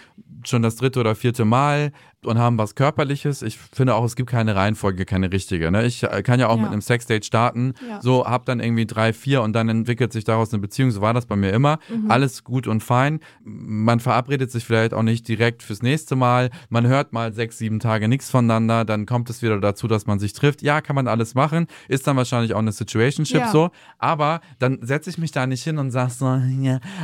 [0.45, 1.93] schon das dritte oder vierte Mal
[2.27, 3.43] und haben was Körperliches.
[3.43, 5.71] Ich finde auch, es gibt keine Reihenfolge, keine richtige.
[5.71, 5.85] Ne?
[5.85, 6.63] Ich äh, kann ja auch Ja.
[6.63, 8.01] mit einem Sexdate starten, Ja.
[8.01, 10.91] so hab dann irgendwie drei, vier und dann entwickelt sich daraus eine Beziehung.
[10.91, 11.79] So war das bei mir immer.
[11.89, 12.11] Mhm.
[12.11, 13.21] Alles gut und fein.
[13.45, 16.51] Man verabredet sich vielleicht auch nicht direkt fürs nächste Mal.
[16.69, 18.85] Man hört mal sechs, sieben Tage nichts voneinander.
[18.85, 20.63] Dann kommt es wieder dazu, dass man sich trifft.
[20.63, 21.67] Ja, kann man alles machen.
[21.89, 23.49] Ist dann wahrscheinlich auch eine Situationship Ja.
[23.51, 23.71] so.
[23.99, 26.41] Aber dann setze ich mich da nicht hin und sag so,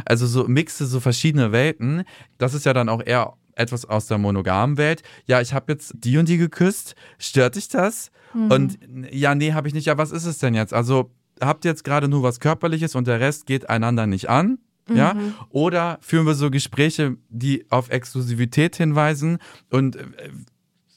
[0.04, 2.04] also so mixe so verschiedene Welten.
[2.38, 5.02] Das ist ja dann auch eher etwas aus der monogamen Welt.
[5.26, 6.94] Ja, ich habe jetzt die und die geküsst.
[7.18, 8.10] Stört dich das?
[8.32, 8.78] Und
[9.10, 9.86] ja, nee, habe ich nicht.
[9.86, 10.72] Ja, was ist es denn jetzt?
[10.72, 14.58] Also habt ihr jetzt gerade nur was Körperliches und der Rest geht einander nicht an?
[14.88, 15.14] Ja?
[15.50, 19.38] Oder führen wir so Gespräche, die auf Exklusivität hinweisen
[19.70, 20.04] und äh,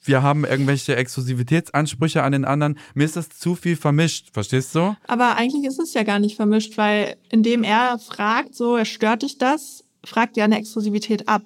[0.06, 2.78] wir haben irgendwelche Exklusivitätsansprüche an den anderen.
[2.93, 4.97] Mir ist das zu viel vermischt, verstehst du?
[5.08, 9.38] Aber eigentlich ist es ja gar nicht vermischt, weil indem er fragt, so, stört dich
[9.38, 11.43] das, fragt ja eine Exklusivität ab.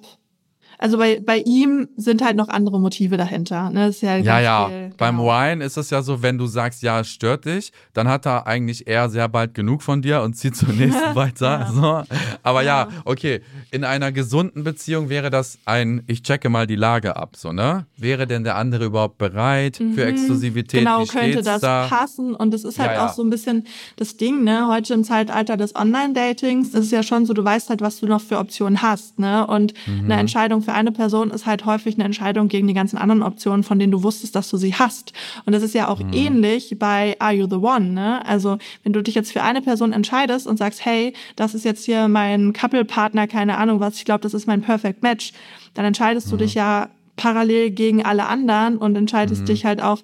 [0.78, 3.70] Also bei, bei ihm sind halt noch andere Motive dahinter.
[3.70, 3.86] Ne?
[3.86, 4.68] Das ist ja, Ja, ja.
[4.68, 5.28] Viel, Beim genau.
[5.28, 8.46] Wine ist es ja so, wenn du sagst, ja, es stört dich, dann hat er
[8.46, 11.60] eigentlich eher sehr bald genug von dir und zieht zur nächsten weiter.
[11.60, 11.72] Ja.
[11.72, 12.14] So.
[12.42, 12.68] Aber ja.
[12.82, 12.88] Ja.
[13.04, 13.40] okay.
[13.70, 17.86] In einer gesunden Beziehung wäre das ein, ich checke mal die Lage ab, so, ne?
[17.96, 20.80] Wäre denn der andere überhaupt bereit für Exklusivität?
[20.80, 21.86] Genau, könnte das da?
[21.88, 22.34] passen.
[22.34, 23.06] Und es ist halt ja.
[23.06, 23.66] auch so ein bisschen
[23.96, 24.68] das Ding, ne?
[24.68, 28.06] Heute im Zeitalter des Online-Datings ist es ja schon so, du weißt halt, was du
[28.06, 29.46] noch für Optionen hast, ne?
[29.46, 30.04] Und Mhm.
[30.04, 33.62] eine Entscheidung für eine Person ist halt häufig eine Entscheidung gegen die ganzen anderen Optionen,
[33.62, 35.14] von denen du wusstest, dass du sie hast.
[35.46, 35.88] Und das ist ja Mhm.
[35.88, 38.22] auch ähnlich bei Are You the One, ne?
[38.26, 41.86] Also, wenn du dich jetzt für eine Person entscheidest und sagst, hey, das ist jetzt
[41.86, 45.32] hier mein Couple-Partner, keine Ahnung was, ich glaube, das ist mein Perfect Match,
[45.72, 46.38] dann entscheidest du Mhm.
[46.40, 49.46] dich ja parallel gegen alle anderen und entscheidest Mhm.
[49.46, 50.00] dich halt auch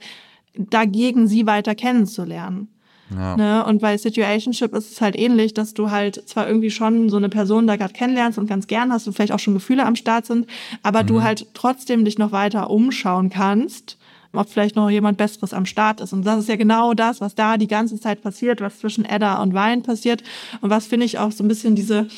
[0.56, 2.68] dagegen, sie weiter kennenzulernen.
[3.16, 3.36] Ja.
[3.36, 3.64] Ne?
[3.64, 7.28] Und bei Situationship ist es halt ähnlich, dass du halt zwar irgendwie schon so eine
[7.28, 10.26] Person da gerade kennenlernst und ganz gern hast und vielleicht auch schon Gefühle am Start
[10.26, 10.46] sind,
[10.82, 11.06] aber Mhm.
[11.08, 13.96] du halt trotzdem dich noch weiter umschauen kannst,
[14.32, 16.12] ob vielleicht noch jemand Besseres am Start ist.
[16.12, 19.40] Und das ist ja genau das, was da die ganze Zeit passiert, was zwischen Edda
[19.42, 20.22] und Wein passiert
[20.60, 22.08] und was finde ich auch so ein bisschen diese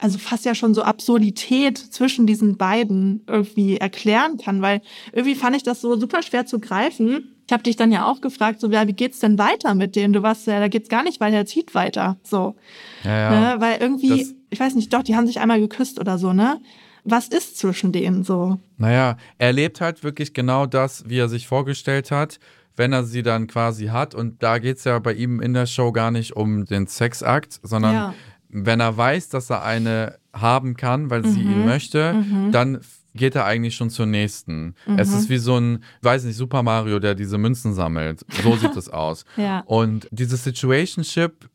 [0.00, 4.80] also fast ja schon so Absurdität zwischen diesen beiden irgendwie erklären kann, weil
[5.12, 7.36] irgendwie fand ich das so super schwer zu greifen.
[7.46, 10.12] Ich habe dich dann ja auch gefragt, so ja, wie geht's denn weiter mit denen?
[10.12, 12.54] Du warst ja, da geht's gar nicht weiter, er zieht weiter, so,
[13.04, 13.54] Ja, ja.
[13.56, 13.60] ne?
[13.60, 16.60] weil irgendwie, Das- ich weiß nicht, doch, die haben sich einmal geküsst oder so, ne?
[17.04, 18.58] Was ist zwischen denen so?
[18.76, 22.38] Naja, er lebt halt wirklich genau das, wie er sich vorgestellt hat,
[22.76, 24.14] wenn er sie dann quasi hat.
[24.14, 27.94] Und da geht's ja bei ihm in der Show gar nicht um den Sexakt, sondern
[27.94, 28.14] Ja.
[28.52, 31.50] Wenn er weiß, dass er eine haben kann, weil sie Mhm.
[31.52, 34.74] ihn möchte, dann f- geht er eigentlich schon zur nächsten.
[34.96, 35.16] Es Mhm.
[35.16, 38.24] ist wie so ein, weiß nicht, Super Mario, der diese Münzen sammelt.
[38.42, 39.24] So sieht es aus.
[39.36, 39.60] Ja.
[39.66, 41.48] Und diese Situationship,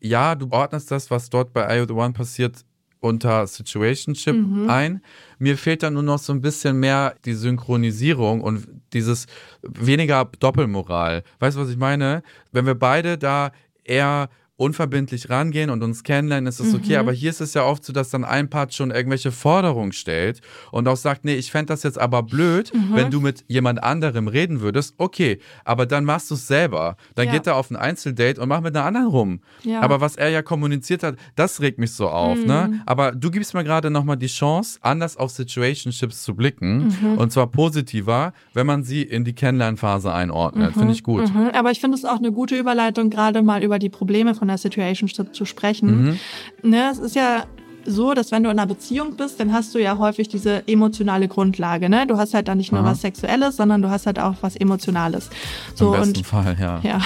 [0.00, 2.64] ja, du ordnest das, was dort bei IO The One passiert,
[3.02, 4.68] unter Situationship Mhm.
[4.68, 5.00] ein.
[5.38, 9.26] Mir fehlt da nur noch so ein bisschen mehr die Synchronisierung und dieses
[9.62, 11.22] weniger Doppelmoral.
[11.38, 12.22] Weißt du, was ich meine?
[12.52, 13.52] Wenn wir beide da
[13.84, 14.28] eher
[14.60, 16.96] unverbindlich rangehen und uns kennenlernen, ist das okay.
[16.96, 20.42] Aber hier ist es ja oft so, dass dann ein Part schon irgendwelche Forderungen stellt
[20.70, 24.28] und auch sagt, nee, ich fände das jetzt aber blöd, wenn du mit jemand anderem
[24.28, 24.94] reden würdest.
[24.98, 26.96] Okay, aber dann machst du es selber.
[27.14, 27.32] Dann Ja.
[27.32, 29.40] geht er auf ein Einzeldate und macht mit einer anderen rum.
[29.62, 29.80] Ja.
[29.80, 32.36] Aber was er ja kommuniziert hat, das regt mich so auf.
[32.38, 32.46] Mhm.
[32.46, 32.82] Ne?
[32.84, 36.88] Aber du gibst mir gerade nochmal die Chance, anders auf Situationships zu blicken.
[37.00, 37.16] Mhm.
[37.18, 40.74] Und zwar positiver, wenn man sie in die Kennenlernphase einordnet.
[40.74, 41.32] Finde ich gut.
[41.32, 44.49] Mhm, aber ich finde es auch eine gute Überleitung, gerade mal über die Probleme von
[44.50, 46.18] der Situationship zu sprechen.
[46.62, 47.44] Ne, es ist ja
[47.86, 51.28] so, dass wenn du in einer Beziehung bist, dann hast du ja häufig diese emotionale
[51.28, 51.88] Grundlage.
[51.88, 52.06] Ne?
[52.06, 52.90] Du hast halt dann nicht nur Aha.
[52.90, 55.30] was Sexuelles, sondern du hast halt auch was Emotionales.
[55.74, 56.80] So Im besten und Fall, ja.
[56.82, 57.00] ja.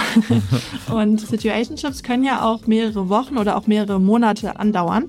[0.93, 5.05] und Situationships können ja auch mehrere Wochen oder auch mehrere Monate andauern.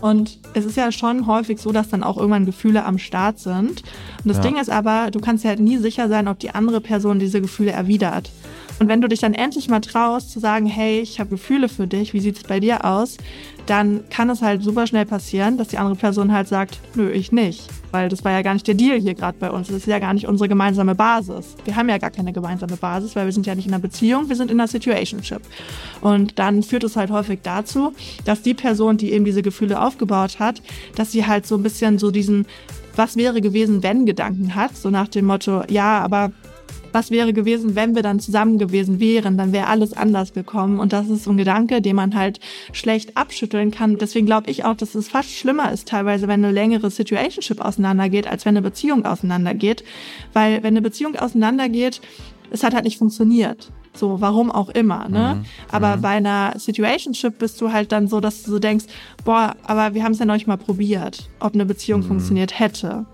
[0.00, 3.82] Und es ist ja schon häufig so, dass dann auch irgendwann Gefühle am Start sind.
[4.22, 4.42] Und das Ja.
[4.42, 7.40] Ding ist aber, du kannst ja halt nie sicher sein, ob die andere Person diese
[7.40, 8.30] Gefühle erwidert.
[8.78, 11.86] Und wenn du dich dann endlich mal traust zu sagen, hey, ich habe Gefühle für
[11.86, 13.16] dich, wie sieht's bei dir aus?
[13.64, 17.32] Dann kann es halt super schnell passieren, dass die andere Person halt sagt, nö, ich
[17.32, 17.64] nicht.
[17.90, 19.68] Weil das war ja gar nicht der Deal hier gerade bei uns.
[19.68, 21.56] Das ist ja gar nicht unsere gemeinsame Basis.
[21.64, 24.28] Wir haben ja gar keine gemeinsame Basis, weil wir sind ja nicht in einer Beziehung,
[24.28, 25.40] wir sind in einer Situationship.
[26.00, 27.92] Und dann führt es halt häufig dazu,
[28.24, 30.62] dass die Person, die eben diese Gefühle aufgebaut hat,
[30.94, 32.46] dass sie halt so ein bisschen so diesen
[32.96, 36.32] was wäre gewesen, wenn Gedanken hat, so nach dem Motto, ja, aber
[36.96, 40.80] was wäre gewesen, wenn wir dann zusammen gewesen wären, dann wäre alles anders gekommen.
[40.80, 42.40] Und das ist so ein Gedanke, den man halt
[42.72, 43.98] schlecht abschütteln kann.
[43.98, 48.26] Deswegen glaube ich auch, dass es fast schlimmer ist teilweise, wenn eine längere Situationship auseinandergeht,
[48.26, 49.84] als wenn eine Beziehung auseinandergeht.
[50.32, 52.00] Weil wenn eine Beziehung auseinandergeht,
[52.50, 53.70] es hat halt nicht funktioniert.
[53.92, 55.44] So, warum auch immer, ne?
[55.70, 58.86] Aber bei einer Situationship bist du halt dann so, dass du so denkst,
[59.24, 63.04] boah, aber wir haben es ja noch nicht mal probiert, ob eine Beziehung funktioniert hätte.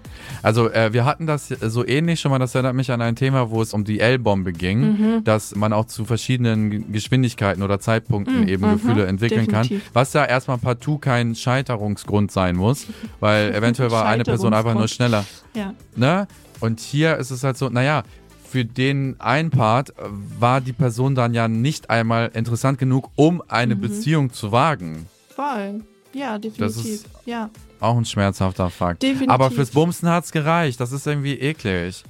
[0.42, 3.50] Also äh, wir hatten das so ähnlich schon mal, das erinnert mich an ein Thema,
[3.50, 5.24] wo es um die L-Bombe ging, Mhm.
[5.24, 9.68] dass man auch zu verschiedenen Geschwindigkeiten oder Zeitpunkten eben Gefühle entwickeln kann, Mhm.
[9.68, 9.90] definitiv.
[9.92, 12.86] was ja erstmal partout kein Scheiterungsgrund sein muss,
[13.20, 15.24] weil eventuell war eine Person einfach nur schneller.
[15.54, 15.74] Ja.
[15.96, 16.26] Ne?
[16.60, 18.02] Und hier ist es halt so, naja,
[18.48, 19.94] für den einen Part äh,
[20.38, 23.80] war die Person dann ja nicht einmal interessant genug, um eine Mhm.
[23.80, 25.06] Beziehung zu wagen.
[25.34, 25.80] Voll.
[26.12, 27.04] Ja, definitiv.
[27.24, 27.48] ja.
[27.82, 29.02] Auch ein schmerzhafter Fakt.
[29.02, 29.28] Definitiv.
[29.30, 30.78] Aber fürs Bumsen hat's gereicht.
[30.80, 32.04] Das ist irgendwie eklig.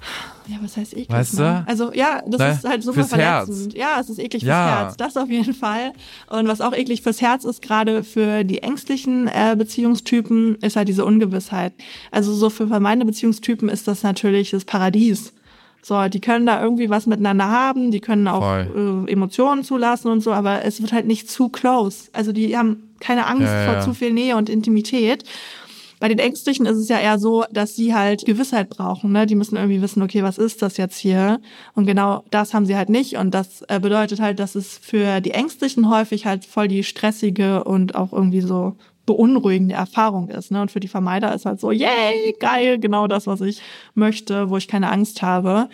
[0.48, 1.08] Ja, was heißt eklig?
[1.10, 1.64] Weißt ne?
[1.66, 1.70] du?
[1.70, 2.50] Also ja, das Ne?
[2.50, 3.46] ist halt super Fürs Herz.
[3.46, 3.74] verletzend.
[3.74, 4.66] Ja, es ist eklig Ja.
[4.66, 4.96] fürs Herz.
[4.98, 5.92] Das auf jeden Fall.
[6.28, 10.88] Und was auch eklig fürs Herz ist, gerade für die ängstlichen äh, Beziehungstypen, ist halt
[10.88, 11.72] diese Ungewissheit.
[12.10, 15.32] Also so für meine Beziehungstypen ist das natürlich das Paradies.
[15.84, 20.20] So, die können da irgendwie was miteinander haben, die können auch äh, Emotionen zulassen und
[20.20, 22.08] so, aber es wird halt nicht zu close.
[22.12, 23.80] Also die haben keine Angst Ja, vor ja.
[23.80, 25.24] zu viel Nähe und Intimität.
[26.02, 29.12] Bei den Ängstlichen ist es ja eher so, dass sie halt Gewissheit brauchen.
[29.12, 29.24] Ne?
[29.24, 31.40] Die müssen irgendwie wissen, okay, was ist das jetzt hier?
[31.74, 33.18] Und genau das haben sie halt nicht.
[33.18, 37.62] Und das äh, bedeutet halt, dass es für die Ängstlichen häufig halt voll die stressige
[37.62, 38.74] und auch irgendwie so
[39.06, 40.50] beunruhigende Erfahrung ist.
[40.50, 40.60] Ne?
[40.62, 43.62] Und für die Vermeider ist halt so, yay, geil, genau das, was ich
[43.94, 45.68] möchte, wo ich keine Angst habe.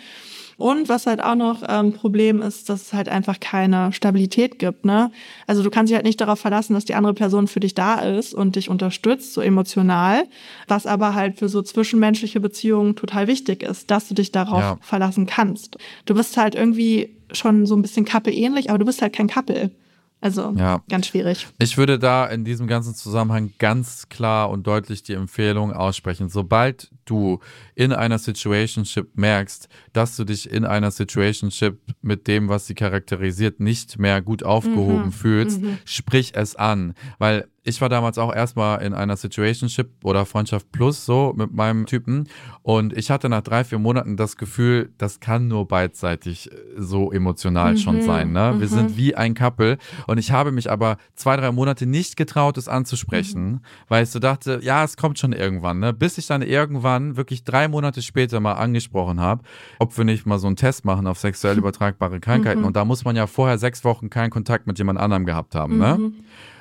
[0.59, 4.59] Und was halt auch noch ein ähm, Problem ist, dass es halt einfach keine Stabilität
[4.59, 4.83] gibt.
[4.83, 5.09] Ne?
[5.47, 7.95] Also du kannst dich halt nicht darauf verlassen, dass die andere Person für dich da
[7.95, 10.25] ist und dich unterstützt, so emotional,
[10.67, 14.77] was aber halt für so zwischenmenschliche Beziehungen total wichtig ist, dass du dich darauf ja.
[14.81, 15.77] verlassen kannst.
[16.05, 19.27] Du bist halt irgendwie schon so ein bisschen Couple ähnlich, aber du bist halt kein
[19.27, 19.71] Couple.
[20.19, 20.83] Also ja.
[20.89, 21.47] ganz schwierig.
[21.59, 26.27] Ich würde da in diesem ganzen Zusammenhang ganz klar und deutlich die Empfehlung aussprechen.
[26.27, 27.39] Sobald du
[27.75, 33.59] in einer Situationship merkst, dass du dich in einer Situationship mit dem, was sie charakterisiert,
[33.59, 35.11] nicht mehr gut aufgehoben mhm.
[35.11, 35.77] fühlst, mhm.
[35.85, 36.93] sprich es an.
[37.17, 41.85] Weil ich war damals auch erstmal in einer Situationship oder Freundschaft Plus so mit meinem
[41.85, 42.27] Typen
[42.63, 47.11] und ich hatte nach drei, vier Monaten das Gefühl, das kann nur beidseitig äh, so
[47.11, 48.31] emotional mhm, schon sein.
[48.31, 48.55] Ne?
[48.57, 48.71] Wir mhm.
[48.71, 52.67] sind wie ein Couple und ich habe mich aber zwei, drei Monate nicht getraut, es
[52.67, 53.59] anzusprechen, mhm.
[53.87, 55.93] weil ich so dachte, ja, es kommt schon irgendwann, ne?
[55.93, 59.43] bis ich dann irgendwann wirklich drei Monate später mal angesprochen habe,
[59.77, 62.65] ob wir nicht mal so einen Test machen auf sexuell übertragbare Krankheiten mhm.
[62.65, 65.77] und da muss man ja vorher sechs Wochen keinen Kontakt mit jemand anderem gehabt haben.
[65.77, 66.11] Ne?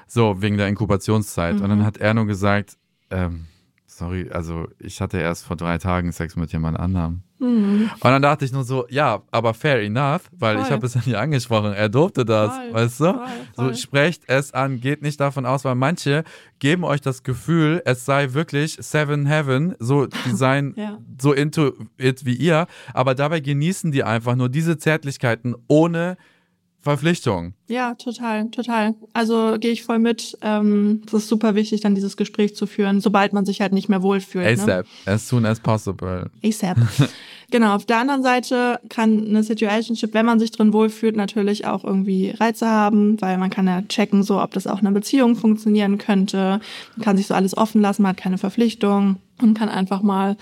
[0.09, 1.57] So, wegen der Inkubationszeit.
[1.57, 1.63] Mhm.
[1.63, 1.85] Und dann mhm.
[1.85, 2.77] hat er nur gesagt,
[3.11, 3.47] ähm,
[3.87, 7.23] sorry, also ich hatte erst vor drei Tagen Sex mit jemand anderem.
[7.41, 7.91] Mhm.
[7.93, 10.65] Und dann dachte ich nur so, ja, aber fair enough, weil voll.
[10.65, 11.73] ich habe es ja nicht angesprochen.
[11.73, 12.75] Er durfte das, voll.
[12.75, 13.05] weißt du?
[13.05, 16.25] Voll, so sprecht es an, geht nicht davon aus, weil manche
[16.59, 20.99] geben euch das Gefühl, es sei wirklich Seven Heaven, so die seien ja.
[21.21, 26.17] so into it wie ihr, aber dabei genießen die einfach nur diese Zärtlichkeiten ohne
[26.81, 27.55] Verpflichtung.
[27.67, 28.95] Ja, total, total.
[29.13, 30.39] Also gehe ich voll mit.
[30.43, 33.89] Ähm, es ist super wichtig, dann dieses Gespräch zu führen, sobald man sich halt nicht
[33.89, 34.47] mehr wohlfühlt.
[34.47, 35.13] ASAP, ne?
[35.13, 36.31] as soon as possible.
[36.45, 36.79] ASAP.
[37.51, 41.83] genau, auf der anderen Seite kann eine Situationship, wenn man sich drin wohlfühlt, natürlich auch
[41.83, 45.35] irgendwie Reize haben, weil man kann ja checken, so ob das auch in einer Beziehung
[45.35, 46.61] funktionieren könnte.
[46.97, 50.37] Man kann sich so alles offen lassen, man hat keine Verpflichtung und kann einfach mal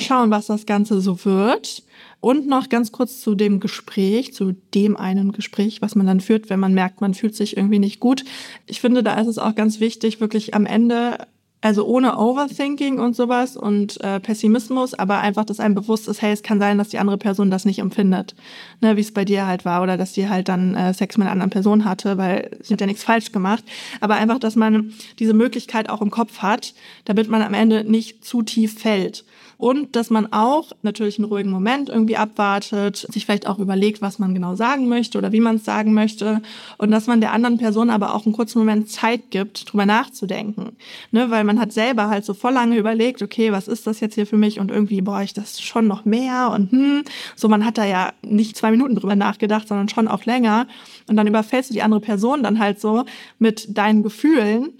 [0.00, 1.82] schauen, was das Ganze so wird.
[2.20, 6.50] Und noch ganz kurz zu dem Gespräch, zu dem einen Gespräch, was man dann führt,
[6.50, 8.24] wenn man merkt, man fühlt sich irgendwie nicht gut.
[8.66, 11.18] Ich finde, da ist es auch ganz wichtig, wirklich am Ende
[11.62, 16.32] also ohne Overthinking und sowas und äh, Pessimismus, aber einfach, dass einem bewusst ist, hey,
[16.32, 18.34] es kann sein, dass die andere Person das nicht empfindet,
[18.80, 21.26] ne, wie es bei dir halt war oder dass die halt dann äh, Sex mit
[21.26, 23.62] einer anderen Person hatte, weil sie hat ja nichts falsch gemacht,
[24.00, 26.72] aber einfach, dass man diese Möglichkeit auch im Kopf hat,
[27.04, 29.24] damit man am Ende nicht zu tief fällt
[29.60, 34.18] und dass man auch natürlich einen ruhigen Moment irgendwie abwartet, sich vielleicht auch überlegt, was
[34.18, 36.40] man genau sagen möchte oder wie man es sagen möchte.
[36.78, 40.72] Und dass man der anderen Person aber auch einen kurzen Moment Zeit gibt, drüber nachzudenken,
[41.10, 44.14] ne, weil man hat selber halt so voll lange überlegt, okay, was ist das jetzt
[44.14, 44.60] hier für mich?
[44.60, 47.02] Und irgendwie brauche ich das schon noch mehr und hm,
[47.36, 50.68] so man hat da ja nicht zwei Minuten drüber nachgedacht, sondern schon auch länger.
[51.06, 53.04] Und dann überfällst du die andere Person dann halt so
[53.38, 54.72] mit deinen Gefühlen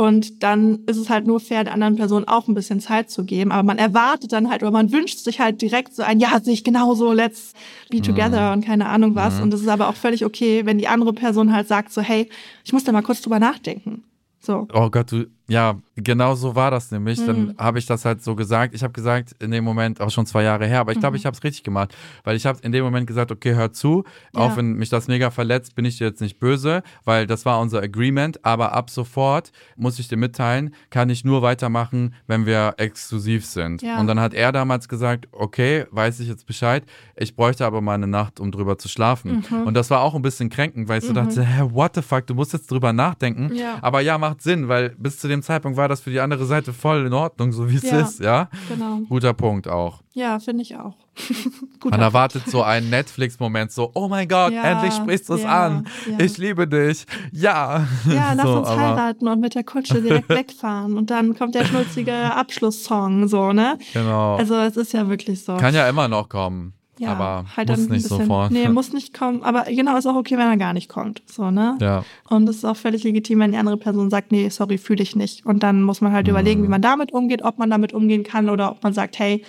[0.00, 3.22] und dann ist es halt nur fair, der anderen Person auch ein bisschen Zeit zu
[3.22, 3.52] geben.
[3.52, 6.54] Aber man erwartet dann halt oder man wünscht sich halt direkt so ein, ja, sehe
[6.54, 7.52] ich genauso, let's
[7.90, 8.04] be mhm.
[8.04, 8.52] together mhm.
[8.54, 9.36] und keine Ahnung was.
[9.36, 9.42] Mhm.
[9.42, 12.30] Und es ist aber auch völlig okay, wenn die andere Person halt sagt so, hey,
[12.64, 14.02] ich muss da mal kurz drüber nachdenken.
[14.40, 14.66] So.
[14.72, 17.20] Oh Gott, du, ja, genau so war das nämlich.
[17.20, 17.26] Mhm.
[17.26, 18.74] Dann habe ich das halt so gesagt.
[18.74, 21.20] Ich habe gesagt, in dem Moment, auch schon zwei Jahre her, aber ich glaube, mhm.
[21.20, 24.04] ich habe es richtig gemacht, weil ich habe in dem Moment gesagt, okay, hör zu,
[24.34, 24.40] ja.
[24.40, 27.60] auch wenn mich das mega verletzt, bin ich dir jetzt nicht böse, weil das war
[27.60, 32.74] unser Agreement, aber ab sofort, muss ich dir mitteilen, kann ich nur weitermachen, wenn wir
[32.78, 33.82] exklusiv sind.
[33.82, 34.00] Ja.
[34.00, 36.84] Und dann hat er damals gesagt, okay, weiß ich jetzt Bescheid,
[37.16, 39.44] ich bräuchte aber mal eine Nacht, um drüber zu schlafen.
[39.50, 39.62] Mhm.
[39.66, 41.44] Und das war auch ein bisschen kränkend, weil ich so dachte, mhm.
[41.44, 43.54] hä, what the fuck, du musst jetzt drüber nachdenken.
[43.54, 43.78] Ja.
[43.82, 46.72] Aber ja, macht Sinn, weil bis zu dem Zeitpunkt war das für die andere Seite
[46.72, 48.48] voll in Ordnung, so wie es ja, ist, ja?
[48.68, 49.00] Genau.
[49.08, 50.02] Guter Punkt auch.
[50.14, 50.94] Ja, finde ich auch.
[51.84, 55.66] Man erwartet so einen Netflix-Moment, so, oh mein Gott, ja, endlich sprichst du es ja,
[55.66, 55.86] an.
[56.18, 57.04] Ich liebe dich.
[57.32, 57.86] Ja.
[58.06, 60.96] Ja, lass so, uns heiraten und mit der Kutsche direkt wegfahren.
[60.96, 63.78] Und dann kommt der schnulzige Abschlusssong, so, ne?
[63.92, 64.36] Genau.
[64.36, 65.56] Also, es ist ja wirklich so.
[65.56, 66.72] Kann ja immer noch kommen.
[67.00, 68.52] Ja, aber halt muss nicht bisschen, sofort.
[68.52, 69.42] Nee, muss nicht kommen.
[69.42, 71.22] Aber genau, ist auch okay, wenn er gar nicht kommt.
[71.24, 71.78] So, ne?
[71.80, 72.04] Ja.
[72.28, 75.16] Und es ist auch völlig legitim, wenn die andere Person sagt, nee, sorry, fühle ich
[75.16, 75.46] nicht.
[75.46, 76.32] Und dann muss man halt mhm.
[76.32, 79.42] überlegen, wie man damit umgeht, ob man damit umgehen kann oder ob man sagt, hey,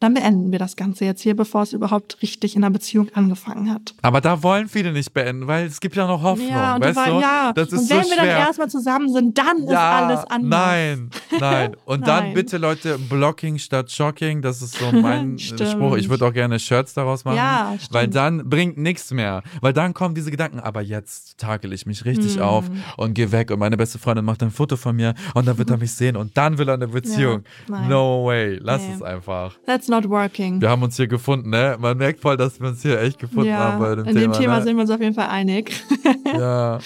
[0.00, 3.70] dann beenden wir das Ganze jetzt hier, bevor es überhaupt richtig in der Beziehung angefangen
[3.72, 3.94] hat.
[4.02, 6.48] Aber da wollen viele nicht beenden, weil es gibt ja noch Hoffnung.
[6.48, 7.20] Ja, und, weißt war, du?
[7.20, 7.52] ja.
[7.54, 10.40] Das ist und wenn so wir dann erstmal zusammen sind, dann ist alles anders.
[10.50, 11.76] Nein, nein.
[11.84, 12.34] Und dann Nein.
[12.34, 15.38] bitte Leute, Blocking statt Shocking, das ist so mein.
[15.38, 15.96] Spruch.
[15.96, 17.36] Ich würde auch gerne Shirts daraus machen.
[17.36, 17.92] Ja, stimmt.
[17.92, 19.42] weil dann bringt nichts mehr.
[19.60, 22.42] Weil dann kommen diese Gedanken, aber jetzt takel ich mich richtig Hm.
[22.42, 22.64] auf
[22.96, 25.68] und gehe weg und meine beste Freundin macht ein Foto von mir und dann wird
[25.70, 27.42] er mich sehen und dann will er eine Beziehung.
[27.68, 27.88] nein.
[27.88, 28.94] no way, lass Nee.
[28.96, 29.58] es einfach.
[29.66, 30.60] That's not working.
[30.60, 31.76] Wir haben uns hier gefunden, ne?
[31.78, 34.32] Man merkt voll, dass wir uns hier echt gefunden haben bei dem in Thema.
[34.32, 34.62] dem Thema ne?
[34.64, 35.72] sind wir uns auf jeden Fall einig.
[36.38, 36.78] Ja.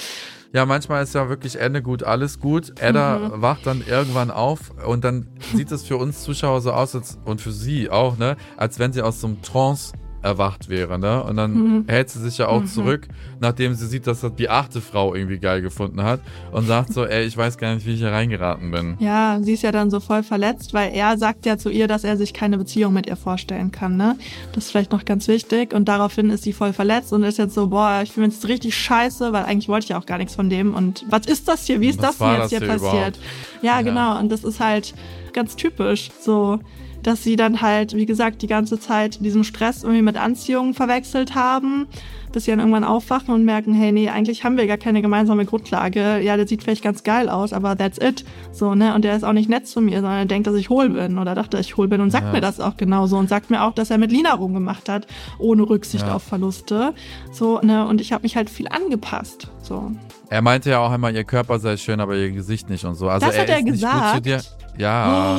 [0.52, 2.80] Ja, manchmal ist ja wirklich Ende gut, alles gut.
[2.80, 3.42] Edda Mhm.
[3.42, 7.40] wacht dann irgendwann auf und dann sieht es für uns Zuschauer so aus als, und
[7.40, 9.92] für sie auch, ne, als wenn sie aus so einem Trance
[10.24, 11.22] erwacht wäre, ne?
[11.22, 11.84] Und dann Mhm.
[11.86, 13.06] hält sie sich ja auch zurück,
[13.40, 16.20] nachdem sie sieht, dass das die achte Frau irgendwie geil gefunden hat
[16.50, 18.96] und sagt so, ey, ich weiß gar nicht, wie ich hier reingeraten bin.
[18.98, 22.02] Ja, sie ist ja dann so voll verletzt, weil er sagt ja zu ihr, dass
[22.04, 24.16] er sich keine Beziehung mit ihr vorstellen kann, ne?
[24.52, 25.72] Das ist vielleicht noch ganz wichtig.
[25.74, 28.48] Und daraufhin ist sie voll verletzt und ist jetzt so, boah, ich fühle mich jetzt
[28.48, 30.74] richtig scheiße, weil eigentlich wollte ich ja auch gar nichts von dem.
[30.74, 31.80] Und was ist das hier?
[31.80, 33.18] Wie ist Was das denn jetzt das hier hier passiert?
[33.62, 33.82] Ja, Ja.
[33.82, 34.18] genau.
[34.18, 34.94] Und das ist halt
[35.34, 36.10] ganz typisch.
[36.20, 36.60] So,
[37.04, 41.34] dass sie dann halt, wie gesagt, die ganze Zeit diesen Stress irgendwie mit Anziehung verwechselt
[41.34, 41.86] haben,
[42.32, 45.44] bis sie dann irgendwann aufwachen und merken, hey, nee, eigentlich haben wir gar keine gemeinsame
[45.44, 46.18] Grundlage.
[46.20, 48.24] Ja, der sieht vielleicht ganz geil aus, aber that's it.
[48.50, 48.94] So, ne?
[48.94, 51.18] Und der ist auch nicht nett zu mir, sondern er denkt, dass ich hohl bin
[51.18, 52.32] oder dachte, ich hohl bin und sagt Ja.
[52.32, 55.06] mir das auch genauso und sagt mir auch, dass er mit Lina rumgemacht hat,
[55.38, 56.14] ohne Rücksicht Ja.
[56.14, 56.94] auf Verluste.
[57.30, 57.86] So, ne?
[57.86, 59.48] Und ich habe mich halt viel angepasst.
[59.62, 59.92] So.
[60.30, 63.08] Er meinte ja auch einmal, ihr Körper sei schön, aber ihr Gesicht nicht und so.
[63.08, 64.26] Also Das er hat er ist nicht gut zu gesagt?
[64.26, 64.40] dir.
[64.78, 65.38] Ja.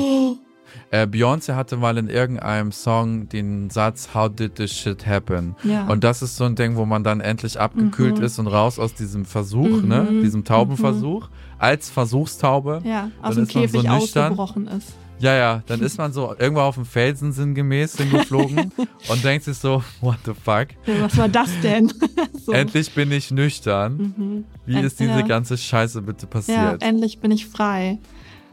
[0.91, 5.55] Äh, Beyoncé hatte mal in irgendeinem Song den Satz How did this shit happen?
[5.63, 5.87] Ja.
[5.87, 8.23] Und das ist so ein Ding, wo man dann endlich abgekühlt Mhm.
[8.23, 10.07] ist und raus aus diesem Versuch, ne?
[10.23, 12.81] Diesem Taubenversuch, als Versuchstaube.
[12.83, 14.23] Ja, aus Dann dem so Käfig nüchtern.
[14.31, 14.93] ausgebrochen ist.
[15.17, 18.73] Ja, ja, dann ist man so irgendwo auf dem Felsen sinngemäß hingeflogen
[19.09, 20.67] und denkt sich so, what the fuck?
[20.85, 21.91] Ja, was war das denn?
[22.45, 22.51] so.
[22.51, 24.43] Endlich bin ich nüchtern.
[24.65, 25.21] Wie End- ist diese ja.
[25.21, 26.83] ganze Scheiße bitte Ja, passiert?
[26.83, 27.97] endlich bin ich frei.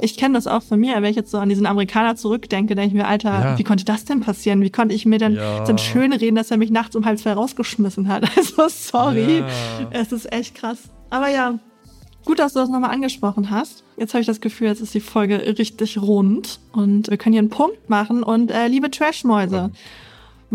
[0.05, 2.88] Ich kenne das auch von mir, wenn ich jetzt so an diesen Amerikaner zurückdenke, denke
[2.88, 3.59] ich mir, Alter, Ja.
[3.59, 4.61] wie konnte das denn passieren?
[4.61, 5.64] Wie konnte ich mir denn Ja.
[5.64, 8.24] dann schön reden, dass er mich nachts um halb zwei rausgeschmissen hat?
[8.36, 9.38] Also sorry.
[9.38, 9.46] Ja.
[9.92, 10.78] Es ist echt krass.
[11.11, 11.59] Aber ja,
[12.24, 13.84] gut, dass du das nochmal angesprochen hast.
[13.96, 17.40] Jetzt habe ich das Gefühl, jetzt ist die Folge richtig rund und wir können hier
[17.40, 18.24] einen Punkt machen.
[18.24, 19.70] Und äh, liebe Trashmäuse,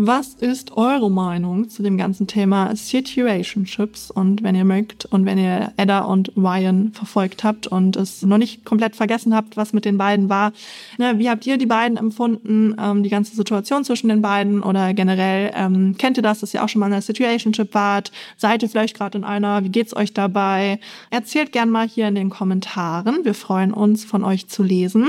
[0.00, 4.12] was ist eure Meinung zu dem ganzen Thema Situationships?
[4.12, 8.38] Und wenn ihr mögt und wenn ihr Edda und Ryan verfolgt habt und es noch
[8.38, 10.52] nicht komplett vergessen habt, was mit den beiden war,
[10.98, 14.94] ne, wie habt ihr die beiden empfunden, ähm, die ganze Situation zwischen den beiden oder
[14.94, 18.12] generell ähm, kennt ihr das, dass ihr auch schon mal in einer Situationship wart?
[18.36, 19.64] Seid ihr vielleicht gerade in einer?
[19.64, 20.78] Wie geht's euch dabei?
[21.10, 23.24] Erzählt gern mal hier in den Kommentaren.
[23.24, 25.08] Wir freuen uns, von euch zu lesen.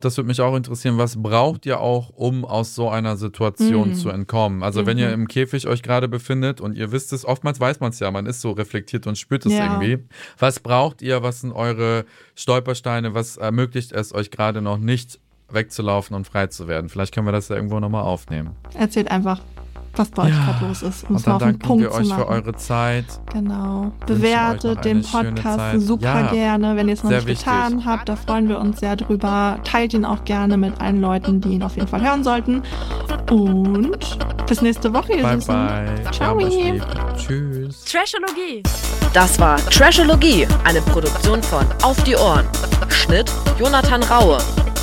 [0.00, 0.96] Das würde mich auch interessieren.
[0.96, 3.18] Was braucht ihr auch, um aus so einer Mhm.
[3.18, 4.62] Situation zu entkommen?
[4.62, 7.90] Also wenn ihr im Käfig euch gerade befindet und ihr wisst es, oftmals weiß man
[7.90, 9.64] es ja, man ist so reflektiert und spürt es Ja.
[9.64, 10.04] irgendwie.
[10.38, 11.22] Was braucht ihr?
[11.24, 12.04] Was sind eure
[12.36, 13.14] Stolpersteine?
[13.14, 15.18] Was ermöglicht es euch gerade noch nicht
[15.50, 16.88] wegzulaufen und frei zu werden?
[16.88, 18.50] Vielleicht können wir das ja irgendwo nochmal aufnehmen.
[18.74, 19.40] Erzählt einfach,
[19.96, 20.44] was bei euch Ja.
[20.44, 22.08] gerade los ist, um es Und mal dann auf den danken Punkt wir zu euch
[22.08, 22.20] machen.
[22.22, 23.04] für eure Zeit.
[23.32, 23.92] Genau.
[24.06, 27.44] Bewertet den Podcast super Ja, gerne, wenn ihr es noch sehr nicht wichtig.
[27.46, 28.08] getan habt.
[28.08, 29.58] Da freuen wir uns sehr drüber.
[29.64, 32.62] Teilt ihn auch gerne mit allen Leuten, die ihn auf jeden Fall hören sollten.
[33.30, 33.98] Und
[34.46, 35.54] bis nächste Woche, ihr Bye, Süßen.
[35.54, 36.12] bye.
[36.12, 36.38] Ciao.
[36.38, 36.84] Lieb.
[37.16, 37.84] Tschüss.
[37.84, 38.62] Trashologie.
[39.12, 42.44] Das war Trashologie, eine Produktion von Auf die Ohren.
[42.88, 44.38] Schnitt Jonathan Raue.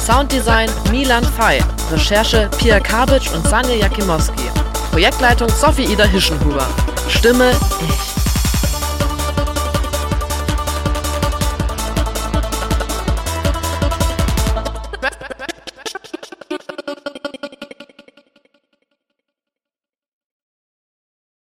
[0.05, 1.59] Sounddesign Milan Fey.
[1.91, 4.43] Recherche Pia Kabitsch und Sanja Jakimowski.
[4.91, 6.67] Projektleitung Sophie Ida Hischenhuber.
[7.09, 7.49] Stimme
[7.89, 8.14] ich.